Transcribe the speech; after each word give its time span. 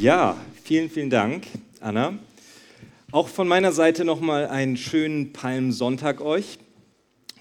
Ja, 0.00 0.36
vielen, 0.62 0.90
vielen 0.90 1.10
Dank, 1.10 1.48
Anna. 1.80 2.16
Auch 3.10 3.26
von 3.26 3.48
meiner 3.48 3.72
Seite 3.72 4.04
nochmal 4.04 4.46
einen 4.46 4.76
schönen 4.76 5.32
Palmsonntag 5.32 6.20
euch. 6.20 6.60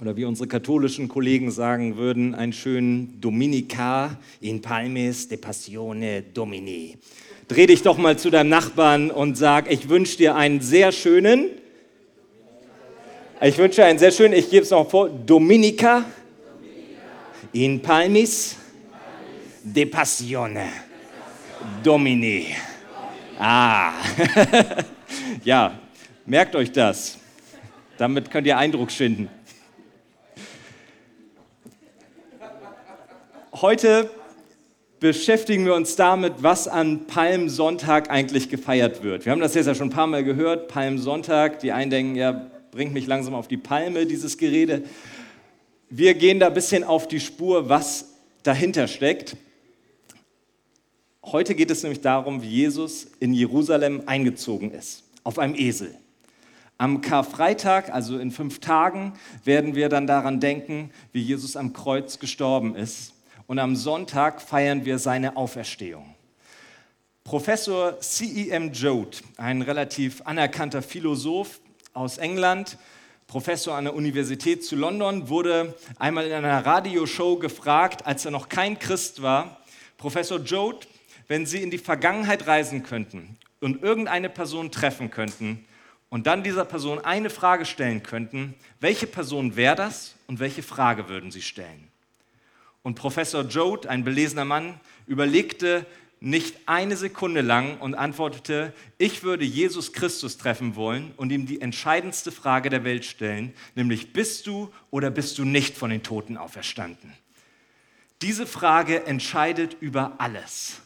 Oder 0.02 0.18
wie 0.18 0.26
unsere 0.26 0.48
katholischen 0.48 1.08
Kollegen 1.08 1.52
sagen 1.52 1.98
würden, 1.98 2.34
einen 2.34 2.54
schönen 2.54 3.22
Dominica 3.22 4.18
in 4.42 4.60
Palmes 4.64 5.28
de 5.28 5.38
Passione 5.38 6.24
Domini. 6.34 6.98
Dreh 7.48 7.68
dich 7.68 7.84
doch 7.84 8.00
mal 8.00 8.18
zu 8.18 8.32
deinem 8.32 8.50
Nachbarn 8.50 9.12
und 9.12 9.38
sag, 9.38 9.72
ich 9.72 9.88
wünsche 9.88 10.18
dir 10.18 10.36
einen 10.36 10.60
sehr 10.60 10.92
schönen, 10.92 11.50
ich 13.40 13.60
wünsche 13.60 13.82
dir 13.82 13.86
einen 13.86 14.00
sehr 14.00 14.12
schönen, 14.12 14.34
ich 14.34 14.50
gebe 14.50 14.64
es 14.64 14.72
noch 14.72 14.90
vor, 14.90 15.10
Dominica 15.10 16.06
in 17.54 17.80
Palmis 17.84 18.56
de 19.64 19.86
Passione. 19.86 20.87
Domini. 21.84 22.48
Ah, 23.40 23.94
ja, 25.44 25.78
merkt 26.26 26.56
euch 26.56 26.72
das. 26.72 27.18
Damit 27.98 28.32
könnt 28.32 28.48
ihr 28.48 28.58
Eindruck 28.58 28.92
schinden. 28.92 29.30
Heute 33.54 34.10
beschäftigen 35.00 35.66
wir 35.66 35.74
uns 35.76 35.96
damit, 35.96 36.34
was 36.40 36.68
an 36.68 37.08
Palmsonntag 37.08 38.10
eigentlich 38.10 38.50
gefeiert 38.50 39.04
wird. 39.04 39.26
Wir 39.26 39.32
haben 39.32 39.40
das 39.40 39.54
jetzt 39.54 39.68
ja 39.68 39.76
schon 39.76 39.88
ein 39.88 39.92
paar 39.92 40.08
Mal 40.08 40.24
gehört, 40.24 40.68
Palmsonntag. 40.68 41.60
Die 41.60 41.72
einen 41.72 41.90
denken, 41.92 42.16
ja, 42.16 42.50
bringt 42.72 42.94
mich 42.94 43.08
langsam 43.08 43.34
auf 43.34 43.48
die 43.48 43.58
Palme, 43.58 44.06
dieses 44.06 44.38
Gerede. 44.38 44.84
Wir 45.90 46.14
gehen 46.16 46.40
da 46.40 46.48
ein 46.48 46.54
bisschen 46.54 46.84
auf 46.84 47.08
die 47.08 47.20
Spur, 47.20 47.70
was 47.70 48.14
dahinter 48.44 48.88
steckt. 48.88 49.38
Heute 51.34 51.56
geht 51.56 51.70
es 51.72 51.84
nämlich 51.84 52.00
darum, 52.00 52.42
wie 52.42 52.48
Jesus 52.48 53.06
in 53.20 53.34
Jerusalem 53.34 54.04
eingezogen 54.06 54.72
ist, 54.72 55.04
auf 55.26 55.40
einem 55.40 55.56
Esel. 55.56 55.94
Am 56.78 57.02
Karfreitag, 57.02 57.90
also 57.90 58.18
in 58.18 58.32
fünf 58.32 58.60
Tagen, 58.60 59.12
werden 59.44 59.76
wir 59.76 59.90
dann 59.90 60.08
daran 60.08 60.40
denken, 60.40 60.90
wie 61.12 61.22
Jesus 61.22 61.58
am 61.58 61.74
Kreuz 61.74 62.20
gestorben 62.20 62.78
ist. 62.78 63.14
Und 63.46 63.60
am 63.60 63.76
Sonntag 63.76 64.42
feiern 64.42 64.86
wir 64.86 65.00
seine 65.00 65.36
Auferstehung. 65.36 66.16
Professor 67.26 68.00
C.E.M. 68.00 68.72
Joad, 68.72 69.22
ein 69.36 69.62
relativ 69.64 70.22
anerkannter 70.22 70.82
Philosoph 70.82 71.60
aus 71.92 72.20
England, 72.20 72.78
Professor 73.28 73.76
an 73.76 73.84
der 73.84 73.96
Universität 73.96 74.64
zu 74.64 74.78
London, 74.78 75.28
wurde 75.28 75.76
einmal 76.00 76.26
in 76.26 76.32
einer 76.32 76.66
Radioshow 76.66 77.38
gefragt, 77.38 78.06
als 78.06 78.24
er 78.24 78.32
noch 78.32 78.48
kein 78.48 78.80
Christ 78.80 79.22
war, 79.22 79.58
Professor 79.98 80.40
Joad, 80.40 80.88
wenn 81.28 81.46
Sie 81.46 81.62
in 81.62 81.72
die 81.72 81.78
Vergangenheit 81.78 82.48
reisen 82.48 82.84
könnten 82.84 83.38
und 83.60 83.84
irgendeine 83.84 84.30
Person 84.30 84.72
treffen 84.72 85.12
könnten 85.12 85.66
und 86.10 86.28
dann 86.28 86.44
dieser 86.44 86.66
Person 86.66 87.00
eine 87.00 87.30
Frage 87.30 87.66
stellen 87.66 88.04
könnten, 88.04 88.54
welche 88.80 89.08
Person 89.08 89.56
wäre 89.56 89.76
das 89.76 90.16
und 90.28 90.40
welche 90.40 90.64
Frage 90.64 91.10
würden 91.10 91.32
Sie 91.32 91.42
stellen? 91.42 91.88
Und 92.82 92.96
Professor 92.96 93.44
Joad, 93.44 93.88
ein 93.88 94.06
belesener 94.06 94.46
Mann, 94.46 94.80
überlegte 95.08 95.86
nicht 96.20 96.56
eine 96.66 96.96
Sekunde 96.96 97.42
lang 97.42 97.78
und 97.80 97.94
antwortete, 97.94 98.74
ich 98.98 99.24
würde 99.24 99.44
Jesus 99.44 99.94
Christus 99.94 100.38
treffen 100.38 100.76
wollen 100.76 101.12
und 101.18 101.32
ihm 101.32 101.46
die 101.46 101.62
entscheidendste 101.62 102.32
Frage 102.32 102.70
der 102.70 102.84
Welt 102.84 103.06
stellen, 103.06 103.54
nämlich 103.76 104.14
bist 104.14 104.48
du 104.48 104.74
oder 104.90 105.12
bist 105.12 105.38
du 105.38 105.46
nicht 105.46 105.78
von 105.78 105.90
den 105.90 106.02
Toten 106.02 106.38
auferstanden? 106.38 107.14
Diese 108.22 108.48
Frage 108.48 109.06
entscheidet 109.06 109.78
über 109.80 110.16
alles 110.18 110.82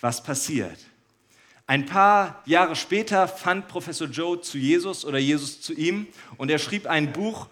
was 0.00 0.22
passiert. 0.22 0.78
Ein 1.66 1.84
paar 1.84 2.42
Jahre 2.46 2.76
später 2.76 3.28
fand 3.28 3.68
Professor 3.68 4.08
Joe 4.08 4.40
zu 4.40 4.56
Jesus 4.56 5.04
oder 5.04 5.18
Jesus 5.18 5.60
zu 5.60 5.74
ihm 5.74 6.06
und 6.38 6.50
er 6.50 6.58
schrieb 6.58 6.86
ein 6.86 7.12
Buch, 7.12 7.48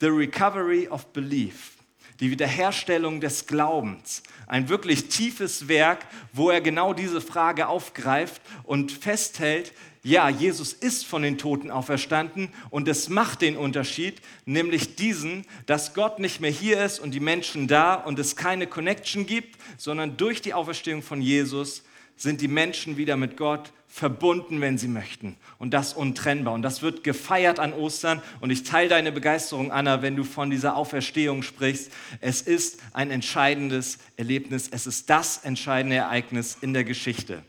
The 0.00 0.06
Recovery 0.06 0.88
of 0.88 1.06
Belief, 1.12 1.72
die 2.20 2.30
Wiederherstellung 2.30 3.20
des 3.20 3.46
Glaubens. 3.46 4.22
Ein 4.46 4.68
wirklich 4.68 5.08
tiefes 5.08 5.68
Werk, 5.68 6.06
wo 6.32 6.50
er 6.50 6.60
genau 6.60 6.92
diese 6.92 7.20
Frage 7.20 7.68
aufgreift 7.68 8.42
und 8.64 8.92
festhält, 8.92 9.72
ja, 10.02 10.30
Jesus 10.30 10.72
ist 10.72 11.04
von 11.04 11.20
den 11.22 11.36
Toten 11.36 11.70
auferstanden 11.70 12.50
und 12.70 12.88
es 12.88 13.10
macht 13.10 13.42
den 13.42 13.56
Unterschied, 13.56 14.22
nämlich 14.46 14.96
diesen, 14.96 15.44
dass 15.66 15.92
Gott 15.92 16.18
nicht 16.18 16.40
mehr 16.40 16.50
hier 16.50 16.82
ist 16.82 17.00
und 17.00 17.10
die 17.10 17.20
Menschen 17.20 17.68
da 17.68 17.94
und 17.94 18.18
es 18.18 18.34
keine 18.34 18.66
Connection 18.66 19.26
gibt, 19.26 19.60
sondern 19.76 20.16
durch 20.16 20.40
die 20.40 20.54
Auferstehung 20.54 21.02
von 21.02 21.20
Jesus 21.20 21.82
sind 22.20 22.42
die 22.42 22.48
Menschen 22.48 22.98
wieder 22.98 23.16
mit 23.16 23.38
Gott 23.38 23.72
verbunden, 23.88 24.60
wenn 24.60 24.76
sie 24.76 24.88
möchten. 24.88 25.36
Und 25.58 25.72
das 25.72 25.94
untrennbar. 25.94 26.52
Und 26.52 26.60
das 26.60 26.82
wird 26.82 27.02
gefeiert 27.02 27.58
an 27.58 27.72
Ostern. 27.72 28.22
Und 28.40 28.50
ich 28.50 28.62
teile 28.62 28.90
deine 28.90 29.10
Begeisterung, 29.10 29.72
Anna, 29.72 30.02
wenn 30.02 30.16
du 30.16 30.24
von 30.24 30.50
dieser 30.50 30.76
Auferstehung 30.76 31.42
sprichst. 31.42 31.90
Es 32.20 32.42
ist 32.42 32.78
ein 32.92 33.10
entscheidendes 33.10 33.98
Erlebnis. 34.18 34.68
Es 34.70 34.86
ist 34.86 35.08
das 35.08 35.38
entscheidende 35.38 35.96
Ereignis 35.96 36.58
in 36.60 36.74
der 36.74 36.84
Geschichte. 36.84 37.42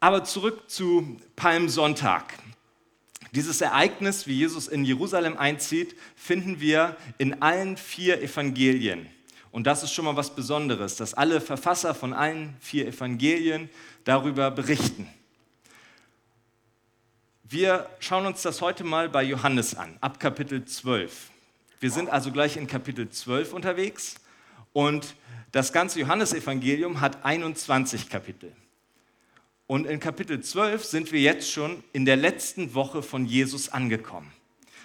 Aber 0.00 0.24
zurück 0.24 0.70
zu 0.70 1.16
Palmsonntag. 1.34 2.34
Dieses 3.32 3.62
Ereignis, 3.62 4.26
wie 4.26 4.34
Jesus 4.34 4.68
in 4.68 4.84
Jerusalem 4.84 5.38
einzieht, 5.38 5.96
finden 6.14 6.60
wir 6.60 6.96
in 7.16 7.40
allen 7.40 7.78
vier 7.78 8.20
Evangelien. 8.20 9.06
Und 9.52 9.66
das 9.66 9.82
ist 9.82 9.92
schon 9.92 10.04
mal 10.04 10.16
was 10.16 10.34
Besonderes, 10.34 10.96
dass 10.96 11.14
alle 11.14 11.40
Verfasser 11.40 11.94
von 11.94 12.12
allen 12.12 12.56
vier 12.60 12.86
Evangelien 12.86 13.68
darüber 14.04 14.50
berichten. 14.50 15.08
Wir 17.42 17.90
schauen 17.98 18.26
uns 18.26 18.42
das 18.42 18.60
heute 18.60 18.84
mal 18.84 19.08
bei 19.08 19.24
Johannes 19.24 19.74
an, 19.74 19.96
ab 20.00 20.20
Kapitel 20.20 20.64
12. 20.64 21.30
Wir 21.80 21.90
sind 21.90 22.08
also 22.08 22.30
gleich 22.30 22.56
in 22.56 22.68
Kapitel 22.68 23.08
12 23.08 23.52
unterwegs 23.52 24.16
und 24.72 25.16
das 25.50 25.72
ganze 25.72 25.98
Johannesevangelium 25.98 27.00
hat 27.00 27.24
21 27.24 28.08
Kapitel. 28.08 28.52
Und 29.66 29.86
in 29.86 29.98
Kapitel 29.98 30.40
12 30.40 30.84
sind 30.84 31.10
wir 31.10 31.20
jetzt 31.20 31.50
schon 31.50 31.82
in 31.92 32.04
der 32.04 32.16
letzten 32.16 32.74
Woche 32.74 33.02
von 33.02 33.26
Jesus 33.26 33.68
angekommen. 33.68 34.30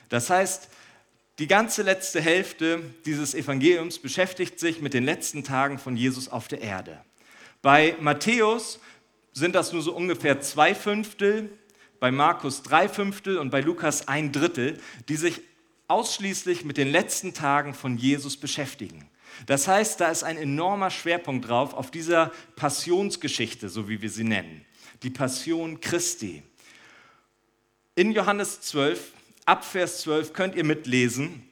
Das 0.09 0.29
heißt, 0.29 0.69
die 1.39 1.47
ganze 1.47 1.81
letzte 1.81 2.21
Hälfte 2.21 2.81
dieses 3.05 3.33
Evangeliums 3.33 3.99
beschäftigt 3.99 4.59
sich 4.59 4.81
mit 4.81 4.93
den 4.93 5.03
letzten 5.03 5.43
Tagen 5.43 5.79
von 5.79 5.97
Jesus 5.97 6.29
auf 6.29 6.47
der 6.47 6.61
Erde. 6.61 7.03
Bei 7.61 7.95
Matthäus 7.99 8.79
sind 9.33 9.53
das 9.53 9.73
nur 9.73 9.81
so 9.81 9.93
ungefähr 9.93 10.39
zwei 10.39 10.73
Fünftel, 10.73 11.49
bei 11.99 12.11
Markus 12.11 12.63
drei 12.63 12.87
Fünftel 12.87 13.37
und 13.37 13.49
bei 13.49 13.59
Lukas 13.59 14.07
ein 14.07 14.31
Drittel, 14.31 14.79
die 15.09 15.17
sich 15.17 15.41
ausschließlich 15.87 16.63
mit 16.63 16.77
den 16.77 16.89
letzten 16.89 17.33
Tagen 17.33 17.73
von 17.73 17.97
Jesus 17.97 18.37
beschäftigen. 18.37 19.09
Das 19.45 19.67
heißt, 19.67 19.99
da 19.99 20.09
ist 20.09 20.23
ein 20.23 20.37
enormer 20.37 20.89
Schwerpunkt 20.89 21.49
drauf 21.49 21.73
auf 21.73 21.91
dieser 21.91 22.31
Passionsgeschichte, 22.55 23.67
so 23.67 23.89
wie 23.89 24.01
wir 24.01 24.09
sie 24.09 24.23
nennen, 24.23 24.65
die 25.03 25.09
Passion 25.09 25.81
Christi. 25.81 26.43
In 27.95 28.11
Johannes 28.11 28.61
12 28.61 29.14
ab 29.45 29.63
Vers 29.63 30.01
12 30.01 30.33
könnt 30.33 30.55
ihr 30.55 30.63
mitlesen. 30.63 31.47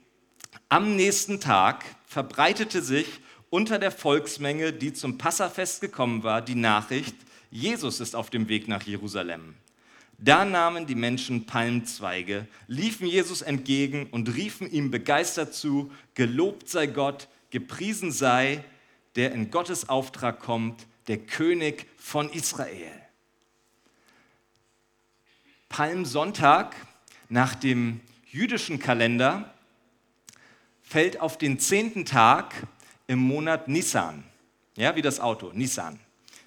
Am 0.69 0.95
nächsten 0.95 1.39
Tag 1.39 1.85
verbreitete 2.05 2.81
sich 2.81 3.07
unter 3.49 3.77
der 3.77 3.91
Volksmenge, 3.91 4.73
die 4.73 4.93
zum 4.93 5.17
Passafest 5.17 5.81
gekommen 5.81 6.23
war, 6.23 6.41
die 6.41 6.55
Nachricht, 6.55 7.15
Jesus 7.51 7.99
ist 7.99 8.15
auf 8.15 8.31
dem 8.31 8.49
Weg 8.49 8.67
nach 8.67 8.81
Jerusalem. 8.81 9.53
Da 10.17 10.45
nahmen 10.45 10.87
die 10.87 10.95
Menschen 10.95 11.45
Palmzweige, 11.45 12.47
liefen 12.67 13.05
Jesus 13.05 13.41
entgegen 13.41 14.07
und 14.07 14.33
riefen 14.35 14.71
ihm 14.71 14.89
begeistert 14.89 15.53
zu, 15.53 15.91
Gelobt 16.15 16.69
sei 16.69 16.87
Gott, 16.87 17.27
gepriesen 17.51 18.11
sei, 18.11 18.63
der 19.15 19.33
in 19.33 19.51
Gottes 19.51 19.89
Auftrag 19.89 20.39
kommt, 20.39 20.87
der 21.07 21.17
König 21.17 21.87
von 21.97 22.31
Israel. 22.31 22.91
Palmsonntag 25.69 26.75
nach 27.29 27.55
dem 27.55 28.01
jüdischen 28.25 28.79
Kalender 28.79 29.53
fällt 30.81 31.19
auf 31.19 31.37
den 31.37 31.59
zehnten 31.59 32.05
Tag 32.05 32.53
im 33.07 33.19
Monat 33.19 33.67
Nisan. 33.67 34.23
Ja, 34.75 34.95
wie 34.95 35.01
das 35.01 35.19
Auto, 35.19 35.51
Nisan. 35.53 35.99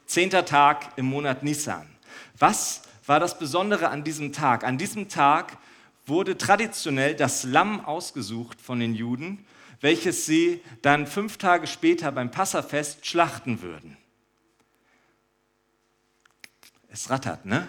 Zehnter 0.06 0.44
Tag 0.44 0.92
im 0.96 1.06
Monat 1.06 1.42
Nisan. 1.42 1.88
Was 2.38 2.82
war 3.06 3.20
das 3.20 3.38
Besondere 3.38 3.88
an 3.88 4.04
diesem 4.04 4.32
Tag? 4.32 4.64
An 4.64 4.78
diesem 4.78 5.08
Tag 5.08 5.58
wurde 6.06 6.38
traditionell 6.38 7.14
das 7.14 7.44
Lamm 7.44 7.84
ausgesucht 7.84 8.60
von 8.60 8.80
den 8.80 8.94
Juden, 8.94 9.44
welches 9.80 10.26
sie 10.26 10.60
dann 10.82 11.06
fünf 11.06 11.36
Tage 11.36 11.66
später 11.66 12.12
beim 12.12 12.30
Passafest 12.30 13.06
schlachten 13.06 13.62
würden. 13.62 13.96
Es 16.88 17.10
rattert, 17.10 17.44
ne? 17.44 17.68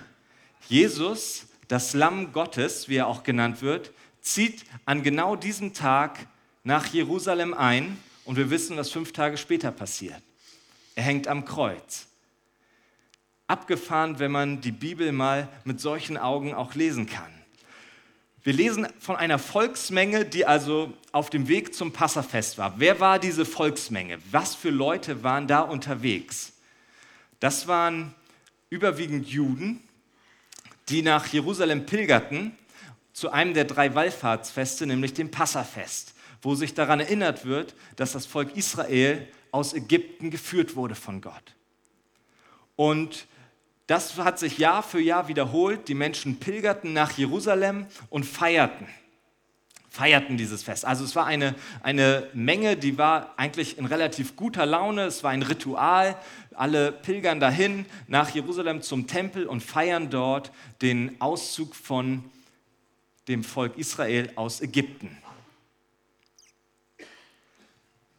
Jesus 0.69 1.47
das 1.67 1.93
Lamm 1.93 2.31
Gottes, 2.33 2.89
wie 2.89 2.97
er 2.97 3.07
auch 3.07 3.23
genannt 3.23 3.61
wird, 3.61 3.91
zieht 4.21 4.65
an 4.85 5.03
genau 5.03 5.35
diesem 5.35 5.73
Tag 5.73 6.27
nach 6.63 6.87
Jerusalem 6.87 7.53
ein 7.53 7.97
und 8.25 8.35
wir 8.35 8.49
wissen, 8.49 8.77
was 8.77 8.91
fünf 8.91 9.13
Tage 9.13 9.37
später 9.37 9.71
passiert. 9.71 10.21
Er 10.95 11.03
hängt 11.03 11.27
am 11.27 11.45
Kreuz. 11.45 12.07
abgefahren, 13.47 14.19
wenn 14.19 14.31
man 14.31 14.61
die 14.61 14.73
Bibel 14.73 15.11
mal 15.11 15.47
mit 15.63 15.79
solchen 15.79 16.17
Augen 16.17 16.53
auch 16.53 16.75
lesen 16.75 17.05
kann. 17.07 17.31
Wir 18.43 18.53
lesen 18.53 18.87
von 18.99 19.15
einer 19.15 19.39
Volksmenge, 19.39 20.25
die 20.25 20.45
also 20.45 20.93
auf 21.11 21.29
dem 21.29 21.47
Weg 21.47 21.73
zum 21.73 21.91
Passafest 21.91 22.57
war. 22.57 22.75
Wer 22.77 22.99
war 22.99 23.19
diese 23.19 23.45
Volksmenge? 23.45 24.19
Was 24.31 24.55
für 24.55 24.69
Leute 24.69 25.23
waren 25.23 25.47
da 25.47 25.61
unterwegs? 25.61 26.53
Das 27.39 27.67
waren 27.67 28.13
überwiegend 28.69 29.27
Juden, 29.27 29.86
die 30.89 31.01
nach 31.01 31.27
Jerusalem 31.27 31.85
pilgerten 31.85 32.57
zu 33.13 33.31
einem 33.31 33.53
der 33.53 33.65
drei 33.65 33.95
Wallfahrtsfeste, 33.95 34.85
nämlich 34.85 35.13
dem 35.13 35.31
Passafest, 35.31 36.13
wo 36.41 36.55
sich 36.55 36.73
daran 36.73 36.99
erinnert 36.99 37.45
wird, 37.45 37.75
dass 37.95 38.11
das 38.11 38.25
Volk 38.25 38.55
Israel 38.55 39.27
aus 39.51 39.73
Ägypten 39.73 40.29
geführt 40.29 40.75
wurde 40.75 40.95
von 40.95 41.21
Gott. 41.21 41.55
Und 42.75 43.27
das 43.87 44.17
hat 44.17 44.37
sich 44.37 44.57
Jahr 44.57 44.83
für 44.83 44.99
Jahr 44.99 45.27
wiederholt. 45.27 45.87
Die 45.87 45.95
Menschen 45.95 46.39
pilgerten 46.39 46.93
nach 46.93 47.17
Jerusalem 47.17 47.87
und 48.09 48.25
feierten. 48.25 48.87
Feierten 49.89 50.37
dieses 50.37 50.63
Fest. 50.63 50.85
Also 50.85 51.03
es 51.03 51.15
war 51.15 51.25
eine, 51.25 51.55
eine 51.81 52.27
Menge, 52.33 52.77
die 52.77 52.97
war 52.97 53.33
eigentlich 53.37 53.77
in 53.77 53.85
relativ 53.85 54.35
guter 54.35 54.65
Laune. 54.65 55.03
Es 55.05 55.23
war 55.23 55.31
ein 55.31 55.41
Ritual. 55.41 56.15
Alle 56.53 56.91
pilgern 56.91 57.39
dahin 57.39 57.85
nach 58.07 58.29
Jerusalem 58.29 58.81
zum 58.81 59.07
Tempel 59.07 59.45
und 59.45 59.61
feiern 59.61 60.09
dort 60.09 60.51
den 60.81 61.19
Auszug 61.21 61.75
von 61.75 62.23
dem 63.27 63.43
Volk 63.43 63.77
Israel 63.77 64.31
aus 64.35 64.61
Ägypten. 64.61 65.17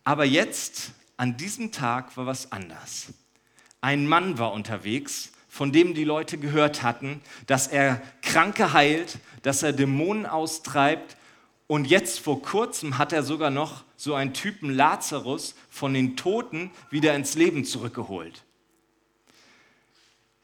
Aber 0.08 0.24
jetzt, 0.24 0.92
an 1.18 1.36
diesem 1.36 1.70
Tag, 1.70 2.16
war 2.16 2.24
was 2.24 2.50
anders. 2.50 3.08
Ein 3.82 4.06
Mann 4.06 4.38
war 4.38 4.52
unterwegs, 4.54 5.32
von 5.50 5.70
dem 5.70 5.92
die 5.92 6.04
Leute 6.04 6.38
gehört 6.38 6.82
hatten, 6.82 7.20
dass 7.46 7.66
er 7.66 8.00
Kranke 8.22 8.72
heilt, 8.72 9.18
dass 9.42 9.62
er 9.62 9.74
Dämonen 9.74 10.24
austreibt. 10.24 11.17
Und 11.68 11.84
jetzt 11.84 12.18
vor 12.18 12.42
kurzem 12.42 12.98
hat 12.98 13.12
er 13.12 13.22
sogar 13.22 13.50
noch 13.50 13.84
so 13.96 14.14
einen 14.14 14.32
Typen 14.32 14.70
Lazarus 14.70 15.54
von 15.68 15.94
den 15.94 16.16
Toten 16.16 16.70
wieder 16.90 17.14
ins 17.14 17.34
Leben 17.34 17.64
zurückgeholt. 17.64 18.42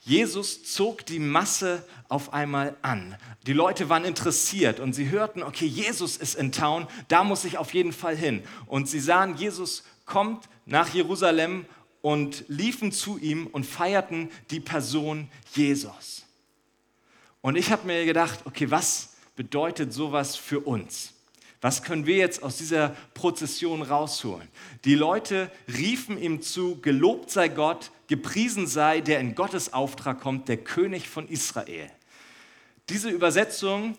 Jesus 0.01 0.65
zog 0.65 1.07
die 1.07 1.19
Masse 1.19 1.83
auf 2.11 2.35
einmal 2.35 2.77
an. 2.83 3.17
Die 3.47 3.55
Leute 3.55 3.89
waren 3.89 4.05
interessiert 4.05 4.81
und 4.81 4.93
sie 4.93 5.09
hörten, 5.09 5.43
okay, 5.43 5.65
Jesus 5.65 6.19
ist 6.19 6.35
in 6.35 6.53
Town, 6.53 6.87
da 7.09 7.25
muss 7.25 7.47
ich 7.47 7.57
auf 7.57 7.73
jeden 7.73 7.95
Fall 7.95 8.15
hin. 8.15 8.43
Und 8.67 8.87
sie 8.87 9.01
sahen, 9.01 9.39
Jesus 9.39 9.83
kommt 10.05 10.47
nach 10.67 10.93
Jerusalem 10.93 11.65
und 12.03 12.45
liefen 12.49 12.93
zu 12.93 13.17
ihm 13.17 13.47
und 13.47 13.65
feierten 13.65 14.31
die 14.51 14.61
Person 14.61 15.31
Jesus. 15.55 16.27
Und 17.41 17.57
ich 17.57 17.73
habe 17.73 17.87
mir 17.87 18.05
gedacht, 18.05 18.41
okay, 18.45 18.71
was 18.71 19.14
bedeutet 19.37 19.93
sowas 19.93 20.37
für 20.37 20.61
uns? 20.61 21.13
Was 21.61 21.83
können 21.83 22.05
wir 22.05 22.17
jetzt 22.17 22.43
aus 22.43 22.59
dieser 22.59 22.91
Prozession 23.15 23.81
rausholen? 23.81 24.49
Die 24.85 24.95
Leute 24.95 25.51
riefen 25.67 26.21
ihm 26.21 26.43
zu, 26.43 26.79
gelobt 26.83 27.31
sei 27.31 27.49
Gott, 27.49 27.91
gepriesen 28.07 28.67
sei, 28.67 29.01
der 29.01 29.19
in 29.21 29.35
Gottes 29.35 29.73
Auftrag 29.73 30.21
kommt, 30.21 30.49
der 30.49 30.59
König 30.59 31.09
von 31.09 31.27
Israel. 31.27 31.91
Diese 32.91 33.09
Übersetzung 33.09 33.97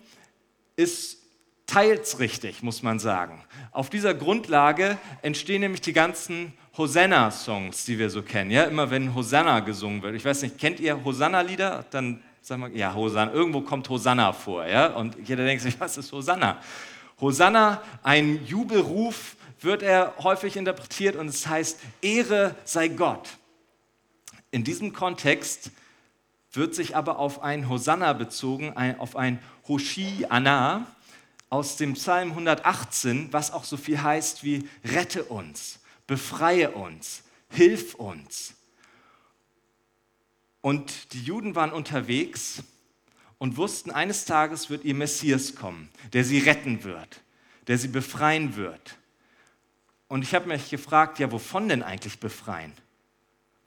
ist 0.75 1.17
teils 1.65 2.19
richtig, 2.19 2.61
muss 2.61 2.83
man 2.83 2.99
sagen. 2.99 3.43
Auf 3.71 3.89
dieser 3.89 4.13
Grundlage 4.13 4.99
entstehen 5.23 5.61
nämlich 5.61 5.81
die 5.81 5.93
ganzen 5.93 6.53
Hosanna-Songs, 6.77 7.85
die 7.85 7.97
wir 7.97 8.09
so 8.09 8.21
kennen. 8.21 8.51
Ja, 8.51 8.65
immer 8.65 8.91
wenn 8.91 9.15
Hosanna 9.15 9.61
gesungen 9.61 10.03
wird. 10.03 10.13
Ich 10.15 10.25
weiß 10.25 10.43
nicht, 10.43 10.59
kennt 10.59 10.79
ihr 10.79 11.03
Hosanna-Lieder? 11.03 11.85
Dann 11.89 12.21
sagen 12.47 12.61
wir, 12.61 12.69
ja, 12.69 12.93
Hosanna. 12.93 13.31
Irgendwo 13.31 13.61
kommt 13.61 13.89
Hosanna 13.89 14.33
vor, 14.33 14.65
ja. 14.65 14.87
Und 14.87 15.15
jeder 15.27 15.45
denkt 15.45 15.63
sich, 15.63 15.79
was 15.79 15.97
ist 15.97 16.11
Hosanna? 16.11 16.59
Hosanna, 17.19 17.81
ein 18.03 18.45
Jubelruf, 18.45 19.35
wird 19.61 19.81
er 19.81 20.13
häufig 20.19 20.57
interpretiert 20.57 21.15
und 21.15 21.27
es 21.27 21.47
heißt, 21.47 21.79
Ehre 22.01 22.55
sei 22.65 22.89
Gott. 22.89 23.29
In 24.51 24.63
diesem 24.63 24.93
Kontext 24.93 25.71
wird 26.51 26.75
sich 26.75 26.95
aber 26.95 27.17
auf 27.17 27.41
ein 27.41 27.67
Hosanna 27.67 28.13
bezogen, 28.13 28.75
auf 28.99 29.15
ein 29.15 29.39
Hoshiana 29.67 30.85
aus 31.49 31.77
dem 31.77 31.93
Psalm 31.93 32.31
118, 32.31 33.29
was 33.31 33.51
auch 33.51 33.63
so 33.63 33.77
viel 33.77 34.01
heißt 34.01 34.43
wie 34.43 34.69
rette 34.83 35.23
uns 35.23 35.79
befreie 36.07 36.71
uns, 36.71 37.23
hilf 37.49 37.95
uns. 37.95 38.53
Und 40.65 41.13
die 41.13 41.21
Juden 41.21 41.53
waren 41.53 41.71
unterwegs 41.71 42.63
und 43.37 43.55
wussten, 43.55 43.91
eines 43.91 44.25
Tages 44.25 44.71
wird 44.71 44.83
ihr 44.83 44.95
Messias 44.95 45.53
kommen, 45.53 45.89
der 46.11 46.23
sie 46.23 46.39
retten 46.39 46.83
wird, 46.83 47.21
der 47.67 47.77
sie 47.77 47.87
befreien 47.87 48.55
wird. 48.55 48.97
Und 50.07 50.23
ich 50.23 50.33
habe 50.33 50.47
mich 50.47 50.71
gefragt, 50.71 51.19
ja, 51.19 51.31
wovon 51.31 51.69
denn 51.69 51.83
eigentlich 51.83 52.19
befreien? 52.19 52.73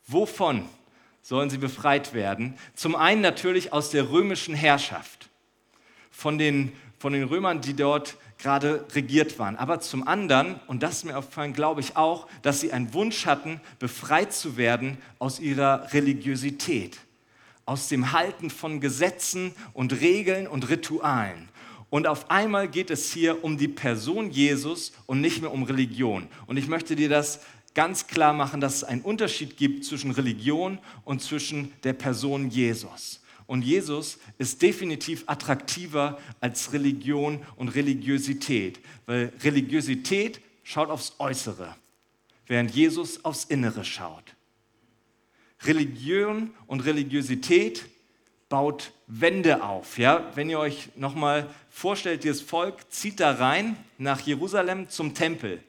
Wovon 0.09 0.69
sollen 1.23 1.50
sie 1.50 1.59
befreit 1.59 2.15
werden? 2.15 2.59
Zum 2.75 2.97
einen 2.97 3.21
natürlich 3.21 3.73
aus 3.73 3.91
der 3.91 4.11
römischen 4.11 4.56
Herrschaft, 4.56 5.29
von 6.11 6.37
den, 6.37 6.73
von 6.99 7.12
den 7.12 7.23
Römern, 7.23 7.61
die 7.61 7.75
dort 7.75 8.17
gerade 8.38 8.87
regiert 8.94 9.38
waren. 9.38 9.56
Aber 9.56 9.81
zum 9.81 10.06
anderen, 10.06 10.61
und 10.67 10.82
das 10.82 10.99
ist 10.99 11.05
mir 11.05 11.19
aufgefallen, 11.19 11.52
glaube 11.52 11.81
ich 11.81 11.96
auch, 11.96 12.26
dass 12.43 12.61
sie 12.61 12.73
einen 12.73 12.94
Wunsch 12.94 13.26
hatten, 13.26 13.61
befreit 13.79 14.32
zu 14.32 14.56
werden 14.56 14.99
aus 15.19 15.40
ihrer 15.40 15.93
Religiosität, 15.93 16.99
aus 17.67 17.88
dem 17.88 18.12
Halten 18.12 18.50
von 18.50 18.81
Gesetzen 18.81 19.52
und 19.75 20.00
Regeln 20.00 20.46
und 20.46 20.69
Ritualen. 20.69 21.49
Und 21.90 22.06
auf 22.06 22.31
einmal 22.31 22.69
geht 22.69 22.90
es 22.90 23.12
hier 23.12 23.43
um 23.43 23.56
die 23.56 23.69
Person 23.69 24.31
Jesus 24.31 24.93
und 25.06 25.20
nicht 25.20 25.41
mehr 25.41 25.52
um 25.52 25.62
Religion. 25.62 26.29
Und 26.46 26.58
ich 26.58 26.69
möchte 26.69 26.96
dir 26.96 27.08
das 27.08 27.41
ganz 27.75 28.06
klar 28.06 28.32
machen, 28.32 28.61
dass 28.61 28.76
es 28.76 28.84
einen 28.84 29.02
Unterschied 29.02 29.56
gibt 29.56 29.84
zwischen 29.84 30.11
Religion 30.11 30.79
und 31.05 31.23
zwischen 31.23 31.73
der 31.84 31.94
Person 31.94 32.50
Jesus. 32.50 33.20
Und 33.49 33.62
Jesus 33.62 34.19
ist 34.37 34.61
definitiv 34.61 35.25
attraktiver 35.27 36.21
als 36.39 36.75
Religion 36.75 37.41
und 37.56 37.71
Religiosität, 37.71 38.79
weil 39.06 39.33
Religiosität 39.43 40.43
schaut 40.62 40.91
aufs 40.91 41.15
Äußere, 41.19 41.75
während 42.47 42.73
Jesus 42.73 43.25
aufs 43.25 43.47
Innere 43.47 43.87
schaut. 43.87 44.35
Religion 45.62 46.50
und 46.67 46.85
Religiosität 46.85 47.87
baut 48.50 48.93
Wände 49.06 49.63
auf. 49.63 49.96
Ja? 49.96 50.31
Wenn 50.34 50.51
ihr 50.51 50.58
euch 50.58 50.91
nochmal 50.94 51.49
vorstellt, 51.70 52.25
dieses 52.25 52.43
Volk 52.43 52.93
zieht 52.93 53.19
da 53.19 53.32
rein 53.32 53.79
nach 53.96 54.20
Jerusalem 54.20 54.91
zum 54.91 55.15
Tempel. 55.15 55.63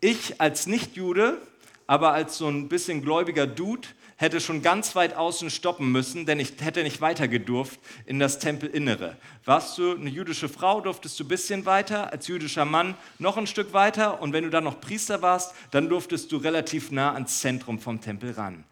Ich 0.00 0.40
als 0.40 0.66
Nichtjude, 0.66 1.42
aber 1.86 2.14
als 2.14 2.38
so 2.38 2.48
ein 2.48 2.70
bisschen 2.70 3.02
gläubiger 3.02 3.46
Dude, 3.46 3.88
hätte 4.22 4.40
schon 4.40 4.62
ganz 4.62 4.94
weit 4.94 5.16
außen 5.16 5.50
stoppen 5.50 5.90
müssen, 5.90 6.26
denn 6.26 6.38
ich 6.38 6.54
hätte 6.60 6.84
nicht 6.84 7.00
weiter 7.00 7.26
gedurft 7.26 7.80
in 8.06 8.20
das 8.20 8.38
Tempelinnere. 8.38 9.16
Warst 9.44 9.76
du 9.76 9.96
eine 9.96 10.08
jüdische 10.08 10.48
Frau, 10.48 10.80
durftest 10.80 11.18
du 11.18 11.24
ein 11.24 11.28
bisschen 11.28 11.66
weiter, 11.66 12.12
als 12.12 12.28
jüdischer 12.28 12.64
Mann 12.64 12.94
noch 13.18 13.36
ein 13.36 13.48
Stück 13.48 13.72
weiter 13.72 14.22
und 14.22 14.32
wenn 14.32 14.44
du 14.44 14.50
dann 14.50 14.62
noch 14.62 14.80
Priester 14.80 15.22
warst, 15.22 15.54
dann 15.72 15.88
durftest 15.88 16.30
du 16.30 16.36
relativ 16.36 16.92
nah 16.92 17.12
ans 17.14 17.40
Zentrum 17.40 17.80
vom 17.80 18.00
Tempel 18.00 18.30
ran. 18.30 18.64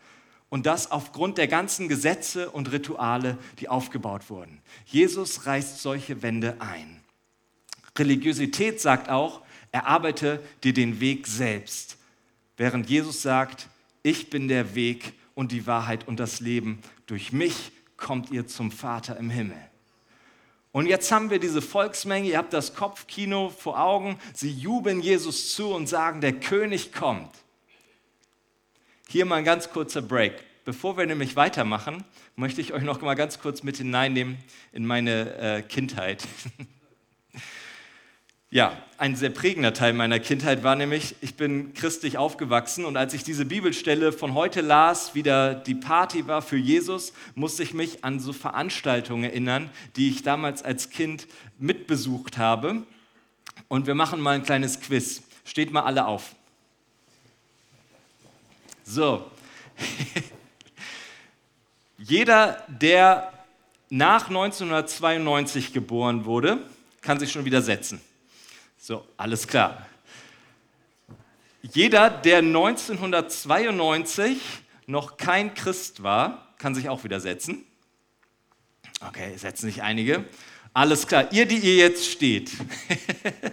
Und 0.51 0.67
das 0.67 0.91
aufgrund 0.91 1.37
der 1.37 1.49
ganzen 1.49 1.89
Gesetze 1.89 2.51
und 2.51 2.71
Rituale, 2.71 3.37
die 3.59 3.69
aufgebaut 3.69 4.31
wurden. 4.31 4.63
Jesus 4.87 5.47
reißt 5.47 5.81
solche 5.81 6.23
Wände 6.23 6.57
ein. 6.61 7.01
Religiosität 7.99 8.81
sagt 8.81 9.11
auch, 9.11 9.43
erarbeite 9.73 10.41
dir 10.63 10.73
den 10.73 11.01
Weg 11.01 11.27
selbst. 11.27 11.99
Während 12.57 12.89
Jesus 12.89 13.23
sagt, 13.23 13.69
ich 14.03 14.31
bin 14.31 14.49
der 14.49 14.75
Weg, 14.75 15.13
und 15.35 15.53
die 15.53 15.67
Wahrheit 15.67 16.07
und 16.09 16.21
das 16.21 16.41
Leben. 16.41 16.81
Durch 17.07 17.33
mich 17.33 17.73
kommt 17.97 18.31
ihr 18.31 18.47
zum 18.47 18.71
Vater 18.71 19.17
im 19.17 19.31
Himmel. 19.31 19.57
Und 20.73 20.87
jetzt 20.87 21.11
haben 21.11 21.31
wir 21.31 21.41
diese 21.41 21.63
Volksmenge, 21.63 22.29
ihr 22.29 22.39
habt 22.39 22.53
das 22.53 22.75
Kopfkino 22.75 23.51
vor 23.51 23.81
Augen, 23.81 24.19
sie 24.35 24.53
jubeln 24.53 25.01
Jesus 25.01 25.53
zu 25.53 25.75
und 25.75 25.89
sagen, 25.89 26.21
der 26.21 26.35
König 26.35 26.93
kommt. 26.93 27.31
Hier 29.09 29.27
mal 29.27 29.37
ein 29.37 29.45
ganz 29.45 29.71
kurzer 29.71 30.03
Break. 30.03 30.45
Bevor 30.65 30.97
wir 30.97 31.07
nämlich 31.07 31.35
weitermachen, 31.35 32.05
möchte 32.37 32.61
ich 32.61 32.73
euch 32.73 32.85
noch 32.85 33.01
mal 33.01 33.15
ganz 33.15 33.41
kurz 33.41 33.65
mit 33.65 33.79
hineinnehmen 33.79 34.39
in 34.73 34.87
meine 34.87 35.37
äh, 35.37 35.63
Kindheit. 35.63 36.25
Ja, 38.53 38.77
ein 38.99 39.15
sehr 39.15 39.31
prägender 39.31 39.73
Teil 39.73 39.93
meiner 39.93 40.19
Kindheit 40.19 40.65
war 40.65 40.75
nämlich, 40.75 41.15
ich 41.21 41.37
bin 41.37 41.73
christlich 41.73 42.19
aufgewachsen 42.19 42.85
und 42.85 42.97
als 42.97 43.15
ich 43.15 43.23
diese 43.23 43.45
Bibelstelle 43.45 44.11
von 44.11 44.35
heute 44.35 44.61
las, 44.61 45.15
wieder 45.15 45.55
die 45.55 45.77
Party 45.77 46.27
war 46.27 46.43
für 46.43 46.57
Jesus, 46.57 47.13
musste 47.37 47.63
ich 47.63 47.75
mich 47.75 48.05
an 48.05 48.19
so 48.19 48.33
Veranstaltungen 48.33 49.23
erinnern, 49.23 49.71
die 49.95 50.09
ich 50.09 50.25
damals 50.25 50.65
als 50.65 50.91
Kind 50.91 51.29
mitbesucht 51.61 52.39
habe. 52.39 52.83
Und 53.69 53.87
wir 53.87 53.95
machen 53.95 54.21
mal 54.21 54.35
ein 54.35 54.43
kleines 54.43 54.81
Quiz. 54.81 55.23
Steht 55.45 55.71
mal 55.71 55.83
alle 55.83 56.07
auf. 56.07 56.35
So. 58.83 59.31
Jeder, 61.99 62.65
der 62.67 63.33
nach 63.91 64.27
1992 64.27 65.73
geboren 65.73 66.25
wurde, 66.25 66.59
kann 67.01 67.21
sich 67.21 67.31
schon 67.31 67.45
wieder 67.45 67.63
setzen. 67.63 68.01
So, 68.83 69.07
alles 69.19 69.47
klar. 69.47 69.87
Jeder, 71.61 72.09
der 72.09 72.39
1992 72.39 74.39
noch 74.87 75.19
kein 75.19 75.53
Christ 75.53 76.03
war, 76.03 76.55
kann 76.57 76.75
sich 76.75 76.89
auch 76.89 77.05
wieder 77.05 77.21
setzen. 77.21 77.67
Okay, 79.07 79.37
setzen 79.37 79.67
sich 79.67 79.83
einige. 79.83 80.25
Alles 80.73 81.07
klar, 81.07 81.31
ihr, 81.31 81.45
die 81.45 81.59
ihr 81.59 81.77
jetzt 81.77 82.11
steht, 82.11 82.53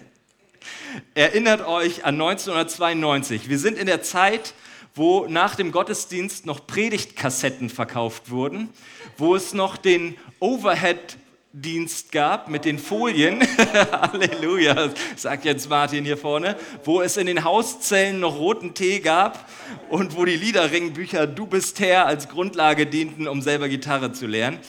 erinnert 1.13 1.67
euch 1.67 2.05
an 2.05 2.15
1992. 2.15 3.49
Wir 3.49 3.59
sind 3.59 3.77
in 3.77 3.87
der 3.87 4.01
Zeit, 4.01 4.53
wo 4.95 5.27
nach 5.27 5.55
dem 5.55 5.73
Gottesdienst 5.73 6.45
noch 6.45 6.67
Predigtkassetten 6.67 7.69
verkauft 7.69 8.29
wurden, 8.29 8.69
wo 9.17 9.35
es 9.35 9.53
noch 9.53 9.75
den 9.75 10.15
Overhead 10.39 11.17
Dienst 11.61 12.11
gab 12.11 12.49
mit 12.49 12.65
den 12.65 12.77
Folien, 12.77 13.41
Halleluja, 13.91 14.91
sagt 15.15 15.43
jetzt 15.43 15.67
Martin 15.67 16.05
hier 16.05 16.17
vorne, 16.17 16.55
wo 16.83 17.01
es 17.01 17.17
in 17.17 17.25
den 17.25 17.43
Hauszellen 17.43 18.19
noch 18.19 18.37
roten 18.37 18.75
Tee 18.75 18.99
gab 18.99 19.49
und 19.89 20.15
wo 20.15 20.23
die 20.23 20.35
Liederringbücher 20.35 21.25
Du 21.25 21.47
bist 21.47 21.79
Herr 21.79 22.05
als 22.05 22.29
Grundlage 22.29 22.85
dienten, 22.85 23.27
um 23.27 23.41
selber 23.41 23.69
Gitarre 23.69 24.11
zu 24.11 24.27
lernen. 24.27 24.59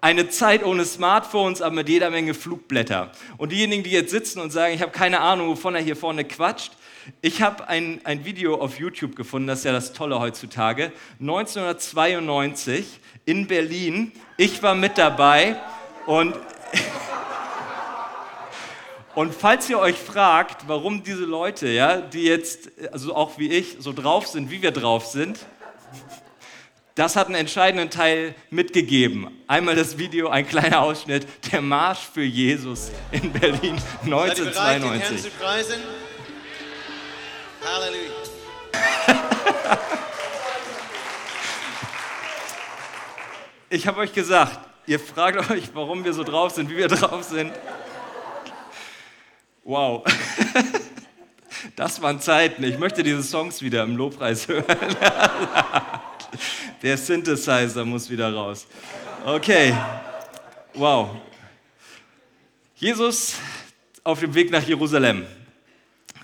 Eine 0.00 0.28
Zeit 0.28 0.64
ohne 0.64 0.84
Smartphones, 0.84 1.60
aber 1.62 1.74
mit 1.74 1.88
jeder 1.88 2.10
Menge 2.10 2.32
Flugblätter. 2.32 3.10
Und 3.36 3.50
diejenigen, 3.50 3.82
die 3.82 3.90
jetzt 3.90 4.12
sitzen 4.12 4.40
und 4.40 4.52
sagen, 4.52 4.72
ich 4.74 4.82
habe 4.82 4.92
keine 4.92 5.18
Ahnung, 5.20 5.48
wovon 5.48 5.74
er 5.74 5.82
hier 5.82 5.96
vorne 5.96 6.24
quatscht, 6.24 6.74
ich 7.22 7.42
habe 7.42 7.66
ein, 7.66 8.00
ein 8.04 8.24
Video 8.24 8.60
auf 8.60 8.78
YouTube 8.78 9.16
gefunden, 9.16 9.48
das 9.48 9.60
ist 9.60 9.64
ja 9.64 9.72
das 9.72 9.94
Tolle 9.94 10.20
heutzutage. 10.20 10.92
1992 11.18 13.00
in 13.24 13.48
Berlin. 13.48 14.12
Ich 14.36 14.62
war 14.62 14.76
mit 14.76 14.96
dabei 14.96 15.56
und, 16.08 16.34
und 19.14 19.32
falls 19.34 19.68
ihr 19.68 19.78
euch 19.78 19.96
fragt, 19.96 20.66
warum 20.66 21.04
diese 21.04 21.24
Leute, 21.24 21.68
ja, 21.68 22.00
die 22.00 22.22
jetzt, 22.22 22.70
also 22.90 23.14
auch 23.14 23.36
wie 23.36 23.50
ich, 23.50 23.76
so 23.78 23.92
drauf 23.92 24.26
sind, 24.26 24.50
wie 24.50 24.62
wir 24.62 24.70
drauf 24.70 25.04
sind, 25.04 25.40
das 26.94 27.14
hat 27.14 27.26
einen 27.26 27.34
entscheidenden 27.36 27.90
Teil 27.90 28.34
mitgegeben. 28.48 29.28
Einmal 29.46 29.76
das 29.76 29.98
Video, 29.98 30.30
ein 30.30 30.48
kleiner 30.48 30.80
Ausschnitt, 30.80 31.26
der 31.52 31.60
Marsch 31.60 32.08
für 32.12 32.22
Jesus 32.22 32.90
in 33.12 33.30
Berlin 33.30 33.76
1992. 34.04 34.54
Seid 34.54 34.82
ihr 34.82 34.82
bereit, 34.82 34.82
den 34.82 35.00
Herrn 35.00 35.18
zu 35.18 35.30
preisen? 35.30 35.82
Halleluja. 37.66 38.12
ich 43.68 43.86
habe 43.86 44.00
euch 44.00 44.14
gesagt, 44.14 44.67
ihr 44.88 44.98
fragt 44.98 45.50
euch, 45.50 45.70
warum 45.74 46.02
wir 46.02 46.14
so 46.14 46.24
drauf 46.24 46.52
sind, 46.52 46.70
wie 46.70 46.76
wir 46.76 46.88
drauf 46.88 47.22
sind. 47.22 47.52
Wow. 49.64 50.04
Das 51.74 52.00
waren 52.00 52.20
Zeiten. 52.20 52.62
Ich 52.62 52.78
möchte 52.78 53.02
diese 53.02 53.22
Songs 53.22 53.62
wieder 53.62 53.82
im 53.82 53.96
Lobpreis 53.96 54.46
hören. 54.46 54.64
Der 56.82 56.96
Synthesizer 56.96 57.84
muss 57.84 58.08
wieder 58.10 58.32
raus. 58.32 58.66
Okay. 59.24 59.76
Wow. 60.74 61.16
Jesus 62.76 63.36
auf 64.04 64.20
dem 64.20 64.34
Weg 64.34 64.52
nach 64.52 64.62
Jerusalem. 64.62 65.26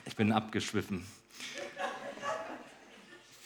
Ich 0.06 0.14
bin 0.14 0.30
abgeschwiffen. 0.30 1.04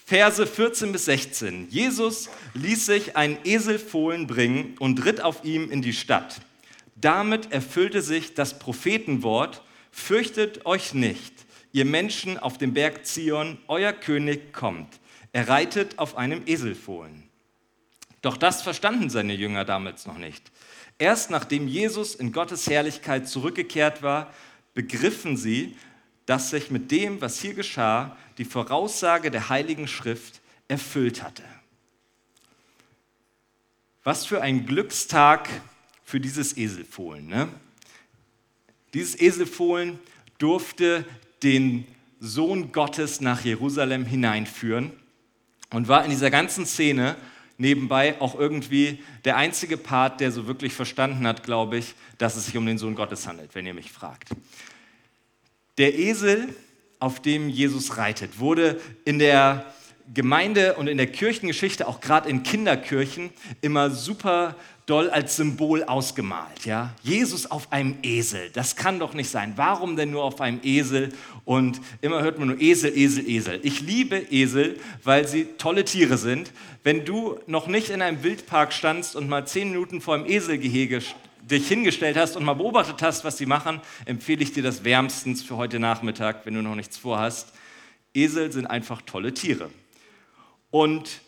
Verse 0.08 0.46
14 0.46 0.90
bis 0.90 1.04
16. 1.04 1.68
Jesus 1.68 2.30
ließ 2.54 2.86
sich 2.86 3.14
einen 3.14 3.36
Eselfohlen 3.44 4.26
bringen 4.26 4.74
und 4.78 5.04
ritt 5.04 5.20
auf 5.20 5.44
ihm 5.44 5.70
in 5.70 5.82
die 5.82 5.92
Stadt. 5.92 6.40
Damit 6.96 7.52
erfüllte 7.52 8.00
sich 8.00 8.32
das 8.32 8.58
Prophetenwort, 8.58 9.62
fürchtet 9.90 10.64
euch 10.64 10.94
nicht, 10.94 11.34
ihr 11.72 11.84
Menschen 11.84 12.38
auf 12.38 12.56
dem 12.56 12.72
Berg 12.72 13.04
Zion, 13.04 13.58
euer 13.68 13.92
König 13.92 14.54
kommt. 14.54 14.98
Er 15.32 15.46
reitet 15.46 15.98
auf 15.98 16.16
einem 16.16 16.40
Eselfohlen. 16.46 17.28
Doch 18.22 18.38
das 18.38 18.62
verstanden 18.62 19.10
seine 19.10 19.34
Jünger 19.34 19.66
damals 19.66 20.06
noch 20.06 20.16
nicht. 20.16 20.50
Erst 20.98 21.28
nachdem 21.28 21.68
Jesus 21.68 22.14
in 22.14 22.32
Gottes 22.32 22.66
Herrlichkeit 22.66 23.28
zurückgekehrt 23.28 24.02
war, 24.02 24.32
begriffen 24.72 25.36
sie, 25.36 25.76
dass 26.28 26.50
sich 26.50 26.70
mit 26.70 26.90
dem, 26.90 27.22
was 27.22 27.40
hier 27.40 27.54
geschah, 27.54 28.14
die 28.36 28.44
Voraussage 28.44 29.30
der 29.30 29.48
Heiligen 29.48 29.88
Schrift 29.88 30.42
erfüllt 30.68 31.22
hatte. 31.22 31.42
Was 34.04 34.26
für 34.26 34.42
ein 34.42 34.66
Glückstag 34.66 35.48
für 36.04 36.20
dieses 36.20 36.54
Eselfohlen. 36.54 37.28
Ne? 37.28 37.48
Dieses 38.92 39.18
Eselfohlen 39.18 39.98
durfte 40.36 41.06
den 41.42 41.86
Sohn 42.20 42.72
Gottes 42.72 43.22
nach 43.22 43.42
Jerusalem 43.42 44.04
hineinführen 44.04 44.92
und 45.70 45.88
war 45.88 46.04
in 46.04 46.10
dieser 46.10 46.30
ganzen 46.30 46.66
Szene 46.66 47.16
nebenbei 47.56 48.20
auch 48.20 48.38
irgendwie 48.38 49.02
der 49.24 49.38
einzige 49.38 49.78
Part, 49.78 50.20
der 50.20 50.30
so 50.30 50.46
wirklich 50.46 50.74
verstanden 50.74 51.26
hat, 51.26 51.42
glaube 51.42 51.78
ich, 51.78 51.94
dass 52.18 52.36
es 52.36 52.44
sich 52.44 52.56
um 52.58 52.66
den 52.66 52.76
Sohn 52.76 52.94
Gottes 52.94 53.26
handelt, 53.26 53.54
wenn 53.54 53.64
ihr 53.64 53.72
mich 53.72 53.90
fragt. 53.90 54.28
Der 55.78 55.98
Esel, 55.98 56.48
auf 56.98 57.22
dem 57.22 57.48
Jesus 57.48 57.96
reitet, 57.96 58.40
wurde 58.40 58.80
in 59.04 59.18
der 59.18 59.64
Gemeinde 60.12 60.74
und 60.74 60.88
in 60.88 60.96
der 60.96 61.06
Kirchengeschichte, 61.06 61.86
auch 61.86 62.00
gerade 62.00 62.28
in 62.28 62.42
Kinderkirchen, 62.42 63.30
immer 63.60 63.90
super 63.90 64.56
doll 64.86 65.10
als 65.10 65.36
Symbol 65.36 65.84
ausgemalt. 65.84 66.64
Ja? 66.64 66.94
Jesus 67.02 67.50
auf 67.50 67.70
einem 67.72 67.98
Esel, 68.02 68.50
das 68.54 68.74
kann 68.74 68.98
doch 68.98 69.12
nicht 69.12 69.28
sein. 69.28 69.52
Warum 69.56 69.96
denn 69.96 70.10
nur 70.10 70.24
auf 70.24 70.40
einem 70.40 70.60
Esel? 70.62 71.10
Und 71.44 71.80
immer 72.00 72.22
hört 72.22 72.38
man 72.38 72.48
nur 72.48 72.60
Esel, 72.60 72.96
Esel, 72.96 73.28
Esel. 73.28 73.60
Ich 73.62 73.82
liebe 73.82 74.16
Esel, 74.16 74.80
weil 75.04 75.28
sie 75.28 75.44
tolle 75.58 75.84
Tiere 75.84 76.16
sind. 76.16 76.52
Wenn 76.82 77.04
du 77.04 77.38
noch 77.46 77.66
nicht 77.66 77.90
in 77.90 78.00
einem 78.00 78.22
Wildpark 78.22 78.72
standst 78.72 79.14
und 79.14 79.28
mal 79.28 79.46
zehn 79.46 79.70
Minuten 79.70 80.00
vor 80.00 80.14
einem 80.14 80.26
Eselgehege 80.26 81.02
dich 81.42 81.68
hingestellt 81.68 82.16
hast 82.16 82.36
und 82.36 82.44
mal 82.44 82.54
beobachtet 82.54 83.02
hast, 83.02 83.24
was 83.24 83.38
sie 83.38 83.46
machen, 83.46 83.80
empfehle 84.04 84.42
ich 84.42 84.52
dir 84.52 84.62
das 84.62 84.84
wärmstens 84.84 85.42
für 85.42 85.56
heute 85.56 85.78
Nachmittag, 85.78 86.44
wenn 86.44 86.54
du 86.54 86.62
noch 86.62 86.74
nichts 86.74 86.96
vorhast. 86.96 87.52
Esel 88.14 88.52
sind 88.52 88.66
einfach 88.66 89.02
tolle 89.02 89.34
Tiere. 89.34 89.70
Und 90.70 91.20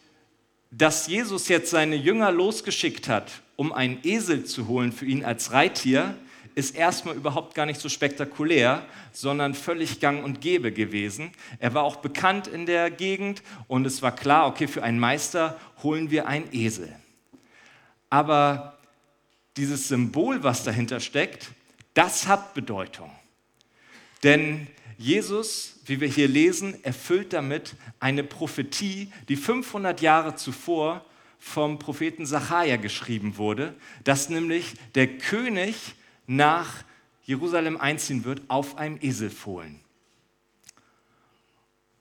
dass 0.70 1.06
Jesus 1.06 1.48
jetzt 1.48 1.70
seine 1.70 1.96
Jünger 1.96 2.30
losgeschickt 2.30 3.08
hat, 3.08 3.42
um 3.56 3.72
einen 3.72 3.98
Esel 4.04 4.44
zu 4.44 4.68
holen 4.68 4.92
für 4.92 5.06
ihn 5.06 5.24
als 5.24 5.52
Reittier, 5.52 6.16
ist 6.54 6.74
erstmal 6.74 7.14
überhaupt 7.14 7.54
gar 7.54 7.66
nicht 7.66 7.80
so 7.80 7.88
spektakulär, 7.88 8.84
sondern 9.12 9.54
völlig 9.54 10.00
gang 10.00 10.24
und 10.24 10.40
gäbe 10.40 10.72
gewesen. 10.72 11.32
Er 11.58 11.74
war 11.74 11.84
auch 11.84 11.96
bekannt 11.96 12.46
in 12.46 12.66
der 12.66 12.90
Gegend 12.90 13.42
und 13.68 13.86
es 13.86 14.02
war 14.02 14.14
klar, 14.14 14.46
okay, 14.46 14.66
für 14.66 14.82
einen 14.82 14.98
Meister 14.98 15.58
holen 15.82 16.10
wir 16.10 16.26
einen 16.26 16.48
Esel. 16.52 16.94
Aber 18.08 18.79
dieses 19.60 19.88
Symbol, 19.88 20.42
was 20.42 20.64
dahinter 20.64 21.00
steckt, 21.00 21.50
das 21.92 22.26
hat 22.26 22.54
Bedeutung. 22.54 23.10
Denn 24.22 24.66
Jesus, 24.96 25.80
wie 25.84 26.00
wir 26.00 26.08
hier 26.08 26.28
lesen, 26.28 26.82
erfüllt 26.82 27.34
damit 27.34 27.74
eine 28.00 28.24
Prophetie, 28.24 29.12
die 29.28 29.36
500 29.36 30.00
Jahre 30.00 30.34
zuvor 30.34 31.04
vom 31.38 31.78
Propheten 31.78 32.24
Sacharja 32.24 32.76
geschrieben 32.76 33.36
wurde, 33.36 33.74
dass 34.02 34.30
nämlich 34.30 34.74
der 34.94 35.18
König 35.18 35.94
nach 36.26 36.84
Jerusalem 37.24 37.76
einziehen 37.76 38.24
wird 38.24 38.40
auf 38.48 38.78
einem 38.78 38.98
Eselfohlen. 39.02 39.80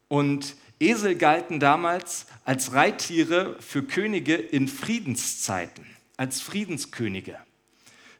Und 0.08 0.56
Esel 0.80 1.16
galten 1.16 1.60
damals 1.60 2.26
als 2.46 2.72
Reittiere 2.72 3.58
für 3.60 3.84
Könige 3.84 4.36
in 4.36 4.70
Friedenszeiten, 4.70 5.86
als 6.16 6.40
Friedenskönige. 6.40 7.38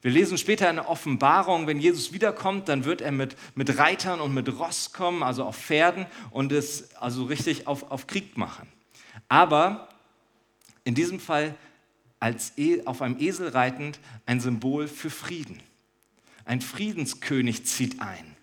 Wir 0.02 0.12
lesen 0.12 0.38
später 0.38 0.70
in 0.70 0.78
der 0.78 0.90
Offenbarung, 0.90 1.68
wenn 1.68 1.80
Jesus 1.80 2.14
wiederkommt, 2.14 2.70
dann 2.70 2.86
wird 2.86 3.02
er 3.02 3.12
mit, 3.12 3.36
mit 3.56 3.78
Reitern 3.78 4.22
und 4.22 4.34
mit 4.34 4.48
Ross 4.58 4.94
kommen, 4.94 5.24
also 5.24 5.44
auf 5.44 5.58
Pferden 5.58 6.06
und 6.32 6.54
es 6.54 6.96
also 6.96 7.26
richtig 7.26 7.68
auf, 7.68 7.92
auf 7.92 8.08
Krieg 8.08 8.38
machen. 8.38 8.68
Aber 9.28 9.90
in 10.86 10.96
diesem 10.96 11.20
Fall 11.20 11.54
als 12.20 12.54
e, 12.58 12.86
auf 12.86 13.02
einem 13.02 13.20
Esel 13.20 13.50
reitend 13.50 14.00
ein 14.26 14.40
Symbol 14.40 14.88
für 14.88 15.10
Frieden. 15.10 15.62
Ein 16.46 16.62
Friedenskönig 16.62 17.66
zieht 17.66 18.02
ein. 18.02 18.36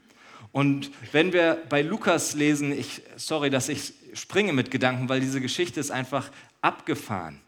Und 0.52 0.90
wenn 1.12 1.32
wir 1.32 1.62
bei 1.68 1.82
Lukas 1.82 2.34
lesen, 2.34 2.72
ich, 2.72 3.02
sorry, 3.16 3.50
dass 3.50 3.68
ich 3.68 3.94
springe 4.14 4.52
mit 4.52 4.70
Gedanken, 4.70 5.08
weil 5.08 5.20
diese 5.20 5.40
Geschichte 5.40 5.80
ist 5.80 5.90
einfach 5.90 6.30
abgefahren. 6.60 7.40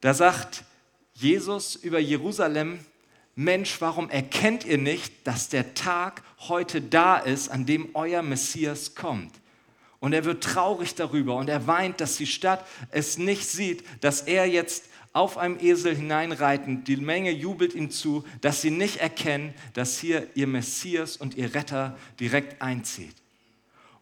Da 0.00 0.14
sagt 0.14 0.64
Jesus 1.14 1.74
über 1.76 1.98
Jerusalem, 1.98 2.78
Mensch, 3.36 3.82
warum 3.82 4.08
erkennt 4.08 4.64
ihr 4.64 4.78
nicht, 4.78 5.26
dass 5.26 5.50
der 5.50 5.74
Tag 5.74 6.22
heute 6.48 6.80
da 6.80 7.18
ist, 7.18 7.50
an 7.50 7.66
dem 7.66 7.90
euer 7.92 8.22
Messias 8.22 8.94
kommt? 8.94 9.32
Und 10.00 10.14
er 10.14 10.24
wird 10.24 10.42
traurig 10.42 10.94
darüber 10.94 11.36
und 11.36 11.48
er 11.48 11.66
weint, 11.66 12.00
dass 12.00 12.16
die 12.16 12.26
Stadt 12.26 12.66
es 12.90 13.18
nicht 13.18 13.46
sieht, 13.46 13.84
dass 14.00 14.22
er 14.22 14.46
jetzt 14.46 14.84
auf 15.12 15.36
einem 15.36 15.58
Esel 15.60 15.94
hineinreitend, 15.94 16.88
die 16.88 16.96
Menge 16.96 17.30
jubelt 17.30 17.74
ihm 17.74 17.90
zu, 17.90 18.24
dass 18.40 18.62
sie 18.62 18.70
nicht 18.70 18.98
erkennen, 18.98 19.52
dass 19.74 19.98
hier 19.98 20.28
ihr 20.34 20.46
Messias 20.46 21.16
und 21.16 21.34
ihr 21.36 21.54
Retter 21.54 21.96
direkt 22.18 22.62
einzieht. 22.62 23.14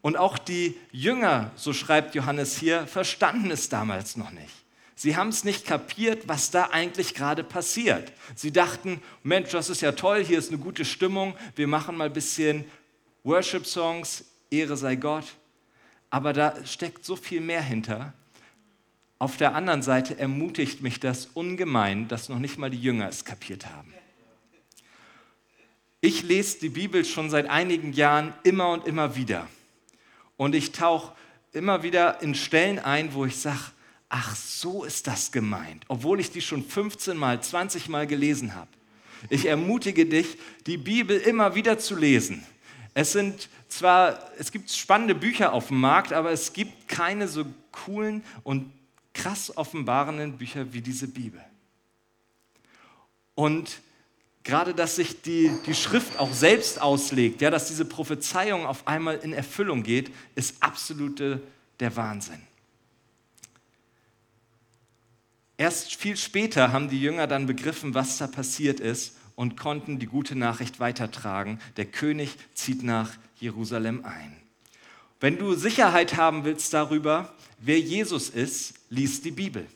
Und 0.01 0.17
auch 0.17 0.39
die 0.39 0.77
Jünger, 0.93 1.51
so 1.57 1.73
schreibt 1.73 2.15
Johannes 2.15 2.57
hier, 2.57 2.87
verstanden 2.87 3.51
es 3.51 3.69
damals 3.69 4.17
noch 4.17 4.31
nicht. 4.31 4.64
Sie 4.97 5.17
haben 5.17 5.29
es 5.29 5.45
nicht 5.45 5.67
kapiert, 5.67 6.29
was 6.29 6.51
da 6.51 6.71
eigentlich 6.71 7.15
gerade 7.15 7.43
passiert. 7.43 8.13
Sie 8.37 8.53
dachten, 8.53 9.03
Mensch, 9.23 9.51
das 9.51 9.69
ist 9.69 9.81
ja 9.81 9.93
toll, 9.93 10.25
hier 10.25 10.39
ist 10.39 10.51
eine 10.51 10.59
gute 10.59 10.85
Stimmung, 10.85 11.37
wir 11.57 11.67
machen 11.67 11.97
mal 11.97 12.07
ein 12.07 12.13
bisschen 12.13 12.65
Worship-Songs, 13.25 14.25
Ehre 14.51 14.77
sei 14.77 14.97
Gott. 14.97 15.25
Aber 16.11 16.33
da 16.33 16.65
steckt 16.65 17.05
so 17.05 17.17
viel 17.17 17.41
mehr 17.41 17.63
hinter. 17.63 18.13
Auf 19.19 19.37
der 19.37 19.55
anderen 19.55 19.83
Seite 19.83 20.19
ermutigt 20.19 20.81
mich 20.81 21.01
das 21.01 21.27
ungemein, 21.35 22.07
dass 22.09 22.29
noch 22.29 22.39
nicht 22.39 22.59
mal 22.59 22.71
die 22.71 22.81
Jünger 22.81 23.09
es 23.09 23.25
kapiert 23.25 23.67
haben. 23.67 23.93
Ich 26.01 26.23
lese 26.23 26.61
die 26.61 26.69
Bibel 26.69 27.05
schon 27.05 27.31
seit 27.31 27.49
einigen 27.49 27.93
Jahren 27.95 28.35
immer 28.43 28.69
und 28.71 28.87
immer 28.87 29.17
wieder. 29.17 29.49
Und 30.37 30.55
ich 30.55 30.73
tauche 30.73 31.15
immer 31.53 31.83
wieder 31.83 32.21
in 32.21 32.35
Stellen 32.35 32.79
ein, 32.79 33.15
wo 33.15 33.25
ich 33.25 33.37
sage, 33.37 33.73
ach, 34.17 34.37
so 34.37 34.85
ist 34.85 35.09
das 35.09 35.33
gemeint, 35.33 35.85
obwohl 35.89 36.21
ich 36.21 36.31
die 36.31 36.41
schon 36.41 36.65
15 36.65 37.17
mal, 37.17 37.43
20 37.43 37.89
mal 37.89 38.07
gelesen 38.07 38.55
habe. 38.55 38.71
Ich 39.29 39.47
ermutige 39.47 40.07
dich, 40.07 40.39
die 40.67 40.77
Bibel 40.77 41.19
immer 41.19 41.57
wieder 41.57 41.81
zu 41.81 41.97
lesen. 41.97 42.47
Es 42.93 43.11
sind 43.11 43.49
zwar, 43.69 44.31
es 44.39 44.53
gibt 44.53 44.71
spannende 44.71 45.17
Bücher 45.17 45.53
auf 45.53 45.67
dem 45.67 45.81
Markt, 45.81 46.13
aber 46.13 46.31
es 46.31 46.53
gibt 46.53 46.87
keine 46.87 47.27
so 47.27 47.45
coolen 47.73 48.23
und 48.45 48.73
krass 49.15 49.57
offenbarenden 49.57 50.39
Bücher 50.39 50.73
wie 50.73 50.81
diese 50.81 51.09
Bibel. 51.09 51.41
Und 53.35 53.81
gerade, 54.45 54.75
dass 54.75 54.95
sich 54.95 55.23
die, 55.23 55.51
die 55.67 55.75
Schrift 55.75 56.21
auch 56.21 56.33
selbst 56.33 56.81
auslegt, 56.81 57.41
ja, 57.41 57.51
dass 57.51 57.67
diese 57.67 57.85
Prophezeiung 57.85 58.65
auf 58.65 58.87
einmal 58.87 59.17
in 59.17 59.33
Erfüllung 59.33 59.83
geht, 59.83 60.13
ist 60.37 60.63
absolute 60.63 61.41
der 61.81 61.97
Wahnsinn. 61.97 62.54
Erst 65.57 65.95
viel 65.95 66.17
später 66.17 66.73
haben 66.73 66.89
die 66.89 67.01
Jünger 67.01 67.27
dann 67.27 67.47
begriffen, 67.47 67.95
was 67.95 68.19
da 68.19 68.27
passiert 68.27 68.81
ist 68.81 69.17
und 69.37 69.57
konnten 69.57 69.99
die 69.99 70.07
gute 70.07 70.37
Nachricht 70.37 70.81
weitertragen. 70.81 71.61
Der 71.77 71.85
König 71.87 72.37
zieht 72.55 72.83
nach 72.83 73.13
Jerusalem 73.39 74.05
ein. 74.05 74.37
Wenn 75.21 75.39
du 75.39 75.55
Sicherheit 75.55 76.17
haben 76.17 76.45
willst 76.45 76.75
darüber, 76.75 77.35
wer 77.59 77.79
Jesus 77.79 78.29
ist, 78.29 78.75
lies 78.91 79.23
die 79.23 79.31
Bibel. 79.31 79.67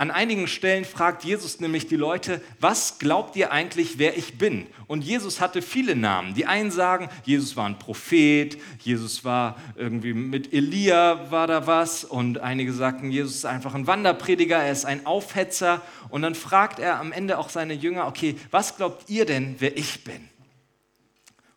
An 0.00 0.10
einigen 0.10 0.46
Stellen 0.46 0.86
fragt 0.86 1.24
Jesus 1.24 1.60
nämlich 1.60 1.86
die 1.86 1.96
Leute, 1.96 2.40
was 2.58 2.98
glaubt 2.98 3.36
ihr 3.36 3.52
eigentlich, 3.52 3.98
wer 3.98 4.16
ich 4.16 4.38
bin? 4.38 4.66
Und 4.86 5.04
Jesus 5.04 5.42
hatte 5.42 5.60
viele 5.60 5.94
Namen. 5.94 6.32
Die 6.32 6.46
einen 6.46 6.70
sagen, 6.70 7.10
Jesus 7.26 7.54
war 7.54 7.66
ein 7.66 7.78
Prophet, 7.78 8.56
Jesus 8.78 9.26
war 9.26 9.58
irgendwie 9.76 10.14
mit 10.14 10.54
Elia 10.54 11.30
war 11.30 11.46
da 11.46 11.66
was 11.66 12.04
und 12.04 12.38
einige 12.38 12.72
sagten, 12.72 13.10
Jesus 13.10 13.34
ist 13.34 13.44
einfach 13.44 13.74
ein 13.74 13.86
Wanderprediger, 13.86 14.56
er 14.56 14.72
ist 14.72 14.86
ein 14.86 15.04
Aufhetzer 15.04 15.82
und 16.08 16.22
dann 16.22 16.34
fragt 16.34 16.78
er 16.78 16.98
am 16.98 17.12
Ende 17.12 17.36
auch 17.36 17.50
seine 17.50 17.74
Jünger, 17.74 18.06
okay, 18.06 18.36
was 18.50 18.78
glaubt 18.78 19.10
ihr 19.10 19.26
denn, 19.26 19.56
wer 19.58 19.76
ich 19.76 20.02
bin? 20.02 20.30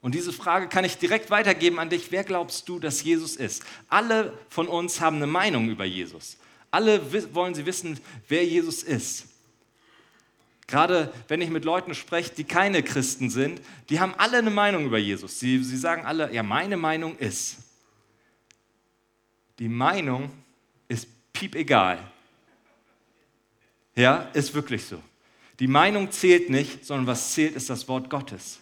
Und 0.01 0.15
diese 0.15 0.33
Frage 0.33 0.67
kann 0.67 0.83
ich 0.83 0.97
direkt 0.97 1.31
weitergeben 1.31 1.79
an 1.79 1.89
dich. 1.89 2.11
Wer 2.11 2.25
glaubst 2.25 2.67
du, 2.67 2.77
dass 2.77 3.03
Jesus 3.03 3.37
ist? 3.37 3.63
Alle 3.87 4.33
von 4.49 4.67
uns 4.67 4.99
haben 4.99 5.15
eine 5.15 5.27
Meinung 5.27 5.69
über 5.69 5.85
Jesus. 5.85 6.35
Alle 6.73 7.13
wollen 7.35 7.53
sie 7.53 7.67
wissen, 7.67 7.99
wer 8.27 8.43
Jesus 8.43 8.81
ist. 8.81 9.27
Gerade 10.65 11.13
wenn 11.27 11.39
ich 11.39 11.51
mit 11.51 11.65
Leuten 11.65 11.93
spreche, 11.93 12.33
die 12.33 12.45
keine 12.45 12.81
Christen 12.81 13.29
sind, 13.29 13.61
die 13.89 13.99
haben 13.99 14.15
alle 14.17 14.39
eine 14.39 14.49
Meinung 14.49 14.87
über 14.87 14.97
Jesus. 14.97 15.39
Sie, 15.39 15.63
sie 15.63 15.77
sagen 15.77 16.03
alle, 16.03 16.33
ja, 16.33 16.41
meine 16.41 16.75
Meinung 16.75 17.15
ist. 17.19 17.57
Die 19.59 19.67
Meinung 19.67 20.31
ist 20.87 21.07
piep 21.31 21.53
egal. 21.53 21.99
Ja, 23.95 24.29
ist 24.33 24.55
wirklich 24.55 24.83
so. 24.83 24.99
Die 25.59 25.67
Meinung 25.67 26.09
zählt 26.09 26.49
nicht, 26.49 26.87
sondern 26.87 27.05
was 27.05 27.33
zählt, 27.33 27.55
ist 27.55 27.69
das 27.69 27.87
Wort 27.87 28.09
Gottes. 28.09 28.57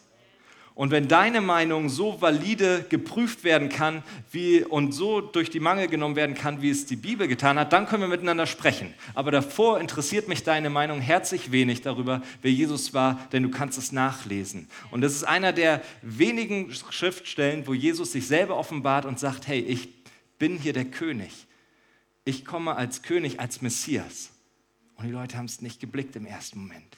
Und 0.81 0.89
wenn 0.89 1.07
deine 1.07 1.41
Meinung 1.41 1.89
so 1.89 2.21
valide 2.21 2.87
geprüft 2.89 3.43
werden 3.43 3.69
kann 3.69 4.01
wie, 4.31 4.63
und 4.63 4.93
so 4.93 5.21
durch 5.21 5.51
die 5.51 5.59
Mangel 5.59 5.87
genommen 5.87 6.15
werden 6.15 6.35
kann, 6.35 6.63
wie 6.63 6.71
es 6.71 6.87
die 6.87 6.95
Bibel 6.95 7.27
getan 7.27 7.59
hat, 7.59 7.71
dann 7.71 7.85
können 7.85 8.01
wir 8.01 8.07
miteinander 8.07 8.47
sprechen. 8.47 8.91
Aber 9.13 9.29
davor 9.29 9.79
interessiert 9.79 10.27
mich 10.27 10.41
deine 10.41 10.71
Meinung 10.71 10.99
herzlich 10.99 11.51
wenig 11.51 11.83
darüber, 11.83 12.23
wer 12.41 12.51
Jesus 12.51 12.95
war, 12.95 13.19
denn 13.31 13.43
du 13.43 13.51
kannst 13.51 13.77
es 13.77 13.91
nachlesen. 13.91 14.69
Und 14.89 15.01
das 15.01 15.13
ist 15.13 15.23
einer 15.23 15.53
der 15.53 15.83
wenigen 16.01 16.73
Schriftstellen, 16.73 17.67
wo 17.67 17.75
Jesus 17.75 18.13
sich 18.13 18.25
selber 18.25 18.57
offenbart 18.57 19.05
und 19.05 19.19
sagt, 19.19 19.45
hey, 19.45 19.59
ich 19.59 19.87
bin 20.39 20.57
hier 20.57 20.73
der 20.73 20.85
König. 20.85 21.45
Ich 22.25 22.43
komme 22.43 22.75
als 22.75 23.03
König, 23.03 23.39
als 23.39 23.61
Messias. 23.61 24.31
Und 24.95 25.05
die 25.05 25.11
Leute 25.11 25.37
haben 25.37 25.45
es 25.45 25.61
nicht 25.61 25.79
geblickt 25.79 26.15
im 26.15 26.25
ersten 26.25 26.57
Moment. 26.57 26.97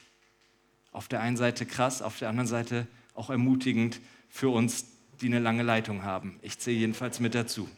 Auf 0.93 1.10
der 1.10 1.19
einen 1.19 1.36
Seite 1.36 1.65
krass, 1.65 2.02
auf 2.02 2.17
der 2.17 2.30
anderen 2.30 2.48
Seite 2.48 2.88
auch 3.13 3.30
ermutigend 3.30 3.99
für 4.30 4.49
uns, 4.49 4.86
die 5.21 5.28
eine 5.28 5.39
lange 5.39 5.63
Leitung 5.63 6.04
haben. 6.04 6.39
Ich 6.41 6.60
zähle 6.60 6.78
jedenfalls 6.78 7.19
mit 7.19 7.36
dazu. 7.36 7.69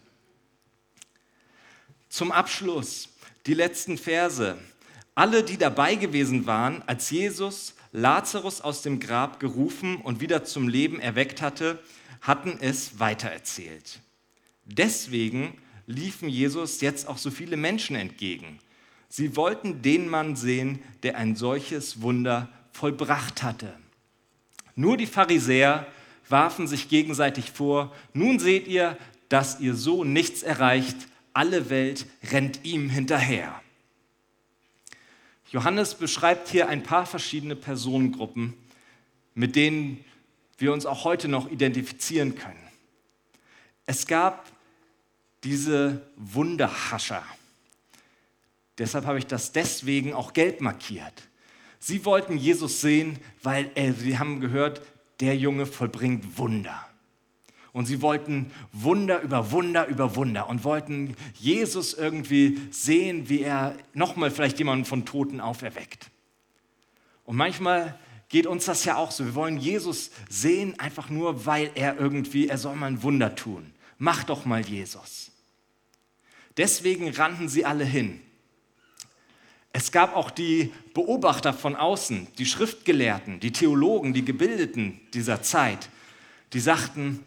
Zum 2.10 2.32
Abschluss 2.32 3.10
die 3.46 3.54
letzten 3.54 3.98
Verse. 3.98 4.58
Alle, 5.14 5.44
die 5.44 5.58
dabei 5.58 5.96
gewesen 5.96 6.46
waren, 6.46 6.82
als 6.88 7.10
Jesus 7.10 7.76
Lazarus 7.92 8.62
aus 8.62 8.82
dem 8.82 9.00
Grab 9.00 9.40
gerufen 9.40 9.98
und 9.98 10.20
wieder 10.20 10.44
zum 10.44 10.68
Leben 10.68 11.00
erweckt 11.00 11.42
hatte, 11.42 11.80
hatten 12.22 12.58
es 12.60 13.00
weitererzählt. 13.00 14.02
Deswegen 14.66 15.58
liefen 15.88 16.28
Jesus 16.28 16.82
jetzt 16.82 17.08
auch 17.08 17.18
so 17.18 17.32
viele 17.32 17.56
Menschen 17.56 17.96
entgegen. 17.96 18.60
Sie 19.08 19.36
wollten 19.36 19.82
den 19.82 20.10
Mann 20.10 20.36
sehen, 20.36 20.80
der 21.04 21.18
ein 21.18 21.36
solches 21.36 22.02
Wunder 22.02 22.50
vollbracht 22.72 23.44
hatte. 23.44 23.78
Nur 24.76 24.98
die 24.98 25.08
Pharisäer 25.08 25.88
warfen 26.28 26.68
sich 26.68 26.90
gegenseitig 26.90 27.52
vor, 27.52 27.94
nun 28.14 28.40
seht 28.40 28.68
ihr, 28.68 28.98
dass 29.30 29.60
ihr 29.60 29.74
so 29.74 30.04
nichts 30.04 30.44
erreicht, 30.44 30.98
alle 31.34 31.70
Welt 31.70 32.06
rennt 32.32 32.64
ihm 32.64 32.90
hinterher. 32.90 33.62
Johannes 35.52 35.96
beschreibt 35.96 36.50
hier 36.50 36.68
ein 36.68 36.84
paar 36.84 37.06
verschiedene 37.06 37.56
Personengruppen, 37.56 38.54
mit 39.34 39.56
denen 39.56 40.04
wir 40.58 40.74
uns 40.74 40.86
auch 40.86 41.04
heute 41.04 41.28
noch 41.28 41.50
identifizieren 41.50 42.36
können. 42.36 42.60
Es 43.86 44.08
gab 44.08 44.52
diese 45.44 46.02
Wunderhascher. 46.16 47.24
Deshalb 48.78 49.06
habe 49.06 49.20
ich 49.20 49.28
das 49.28 49.52
deswegen 49.52 50.14
auch 50.14 50.34
gelb 50.34 50.60
markiert. 50.60 51.30
Sie 51.88 52.04
wollten 52.04 52.36
Jesus 52.36 52.82
sehen, 52.82 53.20
weil 53.44 53.70
äh, 53.76 53.92
sie 53.92 54.18
haben 54.18 54.40
gehört, 54.40 54.82
der 55.20 55.38
Junge 55.38 55.68
vollbringt 55.68 56.40
Wunder. 56.40 56.84
Und 57.74 57.86
sie 57.86 58.02
wollten 58.02 58.52
Wunder 58.72 59.22
über 59.22 59.52
Wunder 59.52 59.86
über 59.86 60.16
Wunder 60.16 60.50
und 60.50 60.64
wollten 60.64 61.16
Jesus 61.36 61.94
irgendwie 61.94 62.60
sehen, 62.72 63.30
wie 63.30 63.42
er 63.42 63.78
nochmal 63.94 64.32
vielleicht 64.32 64.58
jemanden 64.58 64.86
von 64.86 65.06
Toten 65.06 65.40
auferweckt. 65.40 66.10
Und 67.24 67.36
manchmal 67.36 68.00
geht 68.30 68.48
uns 68.48 68.66
das 68.66 68.84
ja 68.86 68.96
auch 68.96 69.12
so. 69.12 69.24
Wir 69.24 69.36
wollen 69.36 69.60
Jesus 69.60 70.10
sehen, 70.28 70.80
einfach 70.80 71.12
nur, 71.12 71.46
weil 71.46 71.70
er 71.76 72.00
irgendwie, 72.00 72.48
er 72.48 72.58
soll 72.58 72.76
mal 72.76 72.88
ein 72.88 73.04
Wunder 73.04 73.36
tun. 73.36 73.76
Mach 74.00 74.24
doch 74.24 74.46
mal 74.46 74.66
Jesus. 74.66 75.32
Deswegen 76.58 77.12
rannten 77.12 77.48
sie 77.48 77.64
alle 77.64 77.86
hin. 77.86 78.22
Es 79.78 79.92
gab 79.92 80.16
auch 80.16 80.32
die 80.32 80.72
Beobachter 80.94 81.52
von 81.52 81.76
außen, 81.76 82.30
die 82.38 82.46
Schriftgelehrten, 82.46 83.42
die 83.42 83.52
Theologen, 83.52 84.14
die 84.14 84.24
Gebildeten 84.24 85.02
dieser 85.14 85.42
Zeit, 85.42 85.90
die 86.54 86.62
sagten, 86.62 87.26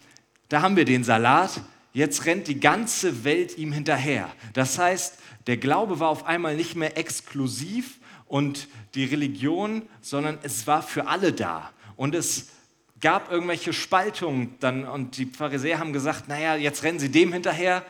da 0.48 0.62
haben 0.62 0.74
wir 0.74 0.87
den 0.87 1.04
Salat, 1.04 1.61
jetzt 1.92 2.24
rennt 2.24 2.48
die 2.48 2.58
ganze 2.58 3.22
Welt 3.22 3.58
ihm 3.58 3.70
hinterher. 3.70 4.30
Das 4.54 4.78
heißt, 4.78 5.18
der 5.46 5.58
Glaube 5.58 6.00
war 6.00 6.08
auf 6.08 6.24
einmal 6.24 6.56
nicht 6.56 6.74
mehr 6.74 6.96
exklusiv 6.96 7.98
und 8.24 8.68
die 8.94 9.04
Religion, 9.04 9.82
sondern 10.00 10.38
es 10.42 10.66
war 10.66 10.80
für 10.80 11.06
alle 11.06 11.34
da. 11.34 11.70
Und 11.96 12.14
es 12.14 12.48
gab 12.98 13.30
irgendwelche 13.30 13.74
Spaltungen 13.74 14.54
dann 14.61 14.87
und 14.87 15.18
die 15.18 15.26
Pharisäer 15.26 15.80
haben 15.80 15.92
gesagt, 15.92 16.28
naja, 16.28 16.56
jetzt 16.56 16.82
rennen 16.82 16.98
sie 16.98 17.11
dem 17.11 17.30
hinterher 17.30 17.84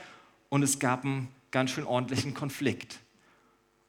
und 0.49 0.64
es 0.64 0.81
gab 0.81 1.05
einen 1.05 1.29
ganz 1.53 1.71
schön 1.71 1.85
ordentlichen 1.85 2.35
Konflikt. 2.35 2.99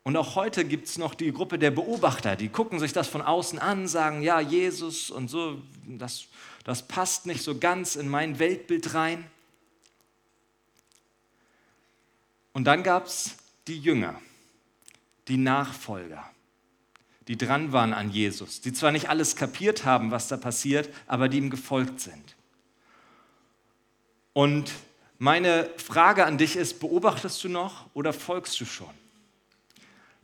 Und 0.10 0.18
auch 0.18 0.34
heute 0.34 0.66
gibt 0.66 0.88
es 0.88 0.98
noch 0.98 1.14
die 1.14 1.32
Gruppe 1.32 1.60
der 1.60 1.70
Beobachter, 1.70 2.36
die 2.36 2.50
gucken 2.50 2.80
sich 2.80 2.94
das 2.94 3.08
von 3.08 3.22
außen 3.22 3.60
an, 3.60 3.88
sagen, 3.88 4.24
ja, 4.24 4.40
Jesus 4.40 5.12
und 5.12 5.28
so, 5.28 5.62
das, 5.86 6.26
das 6.64 6.88
passt 6.88 7.28
nicht 7.28 7.44
so 7.44 7.60
ganz 7.60 7.96
in 7.96 8.10
mein 8.10 8.40
Weltbild 8.40 8.96
rein. 8.96 9.24
Und 12.54 12.64
dann 12.64 12.82
gab 12.82 13.06
es 13.06 13.38
die 13.68 13.78
Jünger, 13.78 14.20
die 15.28 15.38
Nachfolger, 15.38 16.28
die 17.28 17.38
dran 17.38 17.72
waren 17.72 17.94
an 17.94 18.10
Jesus, 18.10 18.62
die 18.62 18.74
zwar 18.74 18.92
nicht 18.92 19.10
alles 19.10 19.36
kapiert 19.36 19.86
haben, 19.86 20.10
was 20.10 20.28
da 20.28 20.38
passiert, 20.38 20.90
aber 21.06 21.30
die 21.30 21.38
ihm 21.38 21.52
gefolgt 21.52 22.00
sind. 22.00 22.36
Und 24.34 24.72
meine 25.20 25.70
Frage 25.78 26.26
an 26.26 26.40
dich 26.40 26.56
ist, 26.56 26.80
beobachtest 26.80 27.44
du 27.44 27.50
noch 27.50 27.86
oder 27.94 28.12
folgst 28.12 28.60
du 28.60 28.66
schon? 28.66 28.90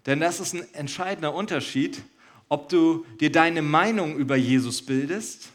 Denn 0.05 0.19
das 0.19 0.39
ist 0.39 0.53
ein 0.53 0.73
entscheidender 0.73 1.33
Unterschied, 1.33 2.01
ob 2.47 2.69
du 2.69 3.05
dir 3.19 3.31
deine 3.31 3.61
Meinung 3.61 4.17
über 4.17 4.35
Jesus 4.35 4.81
bildest, 4.81 5.49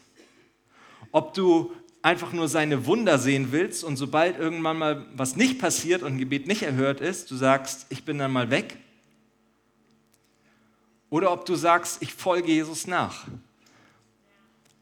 ob 1.11 1.33
du 1.33 1.71
einfach 2.01 2.33
nur 2.33 2.47
seine 2.47 2.85
Wunder 2.85 3.19
sehen 3.19 3.51
willst 3.51 3.83
und 3.83 3.95
sobald 3.95 4.37
irgendwann 4.37 4.77
mal 4.77 5.05
was 5.15 5.35
nicht 5.35 5.59
passiert 5.59 6.01
und 6.03 6.13
ein 6.13 6.17
Gebet 6.17 6.47
nicht 6.47 6.63
erhört 6.63 6.99
ist, 6.99 7.29
du 7.31 7.35
sagst, 7.35 7.85
ich 7.89 8.03
bin 8.03 8.17
dann 8.17 8.31
mal 8.31 8.49
weg. 8.49 8.77
Oder 11.09 11.31
ob 11.31 11.45
du 11.45 11.55
sagst, 11.55 12.01
ich 12.01 12.13
folge 12.13 12.51
Jesus 12.51 12.87
nach, 12.87 13.27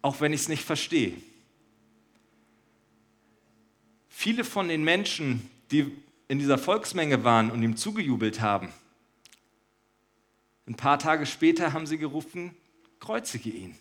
auch 0.01 0.21
wenn 0.21 0.31
ich 0.31 0.41
es 0.41 0.47
nicht 0.47 0.63
verstehe. 0.63 1.13
Viele 4.07 4.43
von 4.43 4.67
den 4.67 4.83
Menschen, 4.83 5.49
die 5.71 5.91
in 6.27 6.39
dieser 6.39 6.57
Volksmenge 6.57 7.23
waren 7.23 7.51
und 7.51 7.63
ihm 7.63 7.75
zugejubelt 7.75 8.41
haben, 8.41 8.69
ein 10.69 10.75
paar 10.75 10.99
Tage 10.99 11.25
später 11.25 11.73
haben 11.73 11.87
sie 11.87 11.97
gerufen, 11.97 12.55
kreuzige 12.99 13.49
ihn. 13.49 13.75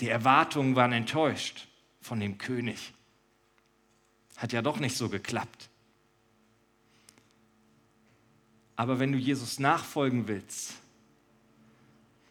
Die 0.00 0.08
Erwartungen 0.08 0.74
waren 0.74 0.92
enttäuscht 0.92 1.68
von 2.00 2.18
dem 2.18 2.38
König. 2.38 2.92
Hat 4.36 4.52
ja 4.52 4.62
doch 4.62 4.80
nicht 4.80 4.96
so 4.96 5.08
geklappt. 5.08 5.70
Aber 8.74 8.98
wenn 8.98 9.12
du 9.12 9.18
Jesus 9.18 9.60
nachfolgen 9.60 10.26
willst, 10.26 10.74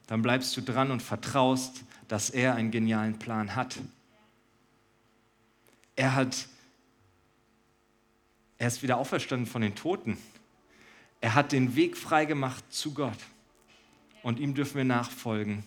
dann 0.07 0.21
bleibst 0.21 0.57
du 0.57 0.61
dran 0.61 0.91
und 0.91 1.01
vertraust, 1.01 1.85
dass 2.09 2.29
er 2.29 2.55
einen 2.55 2.71
genialen 2.71 3.19
Plan 3.19 3.55
hat. 3.55 3.79
Er 5.95 6.13
hat, 6.13 6.49
er 8.57 8.67
ist 8.67 8.83
wieder 8.83 8.97
auferstanden 8.97 9.47
von 9.47 9.61
den 9.61 9.75
Toten. 9.75 10.17
Er 11.23 11.35
hat 11.35 11.53
den 11.53 11.77
Weg 11.77 11.95
freigemacht 11.95 12.65
zu 12.69 12.93
Gott. 12.93 13.17
Und 14.23 14.41
ihm 14.41 14.55
dürfen 14.55 14.75
wir 14.75 14.83
nachfolgen, 14.83 15.63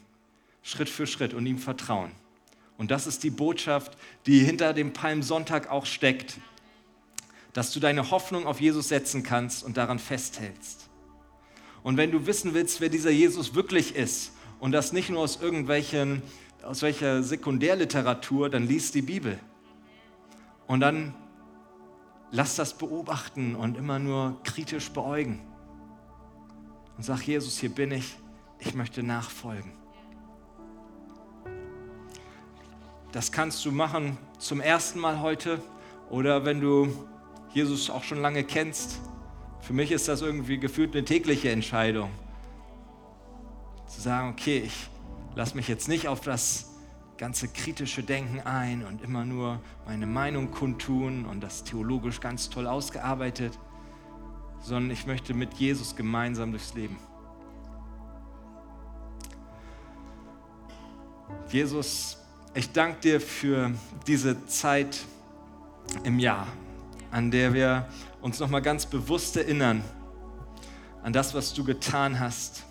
Schritt 0.62 0.90
für 0.90 1.06
Schritt 1.06 1.32
und 1.32 1.46
ihm 1.46 1.56
vertrauen. 1.56 2.10
Und 2.76 2.90
das 2.90 3.06
ist 3.06 3.24
die 3.24 3.30
Botschaft, 3.30 3.96
die 4.26 4.40
hinter 4.40 4.74
dem 4.74 4.92
Palmsonntag 4.92 5.70
auch 5.70 5.86
steckt, 5.86 6.36
dass 7.54 7.72
du 7.72 7.80
deine 7.80 8.10
Hoffnung 8.10 8.46
auf 8.46 8.60
Jesus 8.60 8.88
setzen 8.88 9.22
kannst 9.22 9.64
und 9.64 9.78
daran 9.78 9.98
festhältst. 9.98 10.90
Und 11.82 11.96
wenn 11.96 12.10
du 12.10 12.26
wissen 12.26 12.52
willst, 12.52 12.82
wer 12.82 12.90
dieser 12.90 13.10
Jesus 13.10 13.54
wirklich 13.54 13.96
ist 13.96 14.32
und 14.60 14.72
das 14.72 14.92
nicht 14.92 15.08
nur 15.08 15.20
aus 15.20 15.40
irgendwelchen, 15.40 16.20
aus 16.64 16.82
welcher 16.82 17.22
Sekundärliteratur, 17.22 18.50
dann 18.50 18.68
liest 18.68 18.94
die 18.94 19.00
Bibel. 19.00 19.38
Und 20.66 20.80
dann 20.80 21.14
lass 22.30 22.56
das 22.56 22.74
beobachten 22.74 23.54
und 23.54 23.76
immer 23.76 23.98
nur 23.98 24.40
kritisch 24.42 24.90
beäugen. 24.90 25.40
Und 26.96 27.04
sag, 27.04 27.22
Jesus, 27.22 27.58
hier 27.58 27.70
bin 27.70 27.92
ich, 27.92 28.16
ich 28.58 28.74
möchte 28.74 29.02
nachfolgen. 29.02 29.72
Das 33.12 33.32
kannst 33.32 33.64
du 33.64 33.72
machen 33.72 34.18
zum 34.38 34.60
ersten 34.60 34.98
Mal 34.98 35.20
heute 35.20 35.60
oder 36.10 36.44
wenn 36.44 36.60
du 36.60 36.92
Jesus 37.52 37.88
auch 37.88 38.02
schon 38.02 38.20
lange 38.20 38.44
kennst. 38.44 39.00
Für 39.60 39.72
mich 39.72 39.90
ist 39.90 40.08
das 40.08 40.22
irgendwie 40.22 40.58
gefühlt 40.58 40.94
eine 40.94 41.04
tägliche 41.04 41.50
Entscheidung. 41.50 42.10
Zu 43.86 44.00
sagen, 44.00 44.30
okay, 44.30 44.58
ich 44.58 44.88
lasse 45.34 45.56
mich 45.56 45.68
jetzt 45.68 45.88
nicht 45.88 46.08
auf 46.08 46.20
das 46.20 46.75
ganze 47.18 47.48
kritische 47.48 48.02
Denken 48.02 48.40
ein 48.40 48.85
und 48.85 49.02
immer 49.02 49.24
nur 49.24 49.61
meine 49.87 50.07
Meinung 50.07 50.50
kundtun 50.50 51.24
und 51.24 51.40
das 51.40 51.64
theologisch 51.64 52.20
ganz 52.20 52.50
toll 52.50 52.66
ausgearbeitet, 52.66 53.59
sondern 54.61 54.90
ich 54.90 55.07
möchte 55.07 55.33
mit 55.33 55.55
Jesus 55.55 55.96
gemeinsam 55.96 56.50
durchs 56.50 56.74
Leben. 56.74 56.98
Jesus, 61.48 62.18
ich 62.55 62.72
danke 62.72 63.00
dir 63.00 63.20
für 63.20 63.72
diese 64.07 64.46
Zeit 64.46 65.05
im 66.05 66.18
Jahr, 66.18 66.46
an 67.11 67.31
der 67.31 67.55
wir 67.55 67.88
uns 68.20 68.40
nochmal 68.40 68.62
ganz 68.62 68.87
bewusst 68.87 69.37
erinnern 69.37 69.83
an 71.02 71.12
das, 71.12 71.35
was 71.35 71.55
du 71.55 71.64
getan 71.64 72.18
hast, 72.18 72.64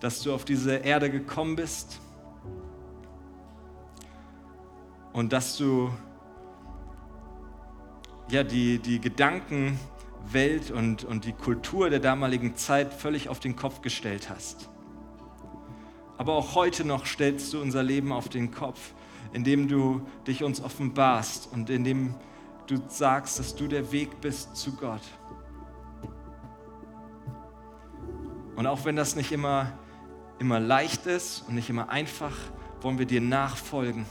dass 0.00 0.22
du 0.22 0.34
auf 0.34 0.44
diese 0.44 0.76
Erde 0.76 1.10
gekommen 1.10 1.54
bist 1.54 2.00
und 5.12 5.32
dass 5.32 5.56
du 5.56 5.90
ja, 8.30 8.42
die, 8.44 8.78
die 8.78 9.00
Gedankenwelt 9.00 10.70
und, 10.70 11.04
und 11.04 11.24
die 11.24 11.32
Kultur 11.32 11.90
der 11.90 12.00
damaligen 12.00 12.56
Zeit 12.56 12.94
völlig 12.94 13.28
auf 13.28 13.40
den 13.40 13.56
Kopf 13.56 13.82
gestellt 13.82 14.30
hast. 14.30 14.70
Aber 16.16 16.34
auch 16.34 16.54
heute 16.54 16.86
noch 16.86 17.04
stellst 17.04 17.52
du 17.52 17.60
unser 17.60 17.82
Leben 17.82 18.12
auf 18.12 18.28
den 18.28 18.50
Kopf, 18.50 18.94
indem 19.32 19.68
du 19.68 20.02
dich 20.26 20.44
uns 20.44 20.62
offenbarst 20.62 21.48
und 21.52 21.68
indem 21.68 22.14
du 22.66 22.76
sagst, 22.88 23.38
dass 23.38 23.54
du 23.54 23.66
der 23.66 23.92
Weg 23.92 24.20
bist 24.20 24.56
zu 24.56 24.72
Gott. 24.76 25.02
Und 28.56 28.66
auch 28.66 28.84
wenn 28.84 28.96
das 28.96 29.16
nicht 29.16 29.32
immer, 29.32 29.72
immer 30.38 30.60
leicht 30.60 31.06
ist 31.06 31.44
und 31.48 31.54
nicht 31.54 31.68
immer 31.68 31.88
einfach, 31.88 32.36
wollen 32.80 32.98
wir 32.98 33.06
dir 33.06 33.20
nachfolgen. 33.20 34.06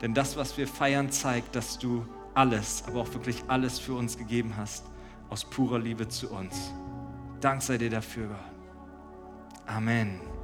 Denn 0.00 0.14
das, 0.14 0.36
was 0.36 0.56
wir 0.56 0.68
feiern, 0.68 1.10
zeigt, 1.10 1.56
dass 1.56 1.78
du 1.78 2.06
alles, 2.34 2.84
aber 2.86 3.00
auch 3.00 3.12
wirklich 3.12 3.42
alles 3.48 3.78
für 3.78 3.94
uns 3.94 4.16
gegeben 4.16 4.56
hast, 4.56 4.84
aus 5.28 5.44
purer 5.44 5.78
Liebe 5.78 6.08
zu 6.08 6.30
uns. 6.30 6.72
Dank 7.40 7.62
sei 7.62 7.78
dir 7.78 7.90
dafür, 7.90 8.28
Gott. 8.28 8.38
Amen. 9.66 10.37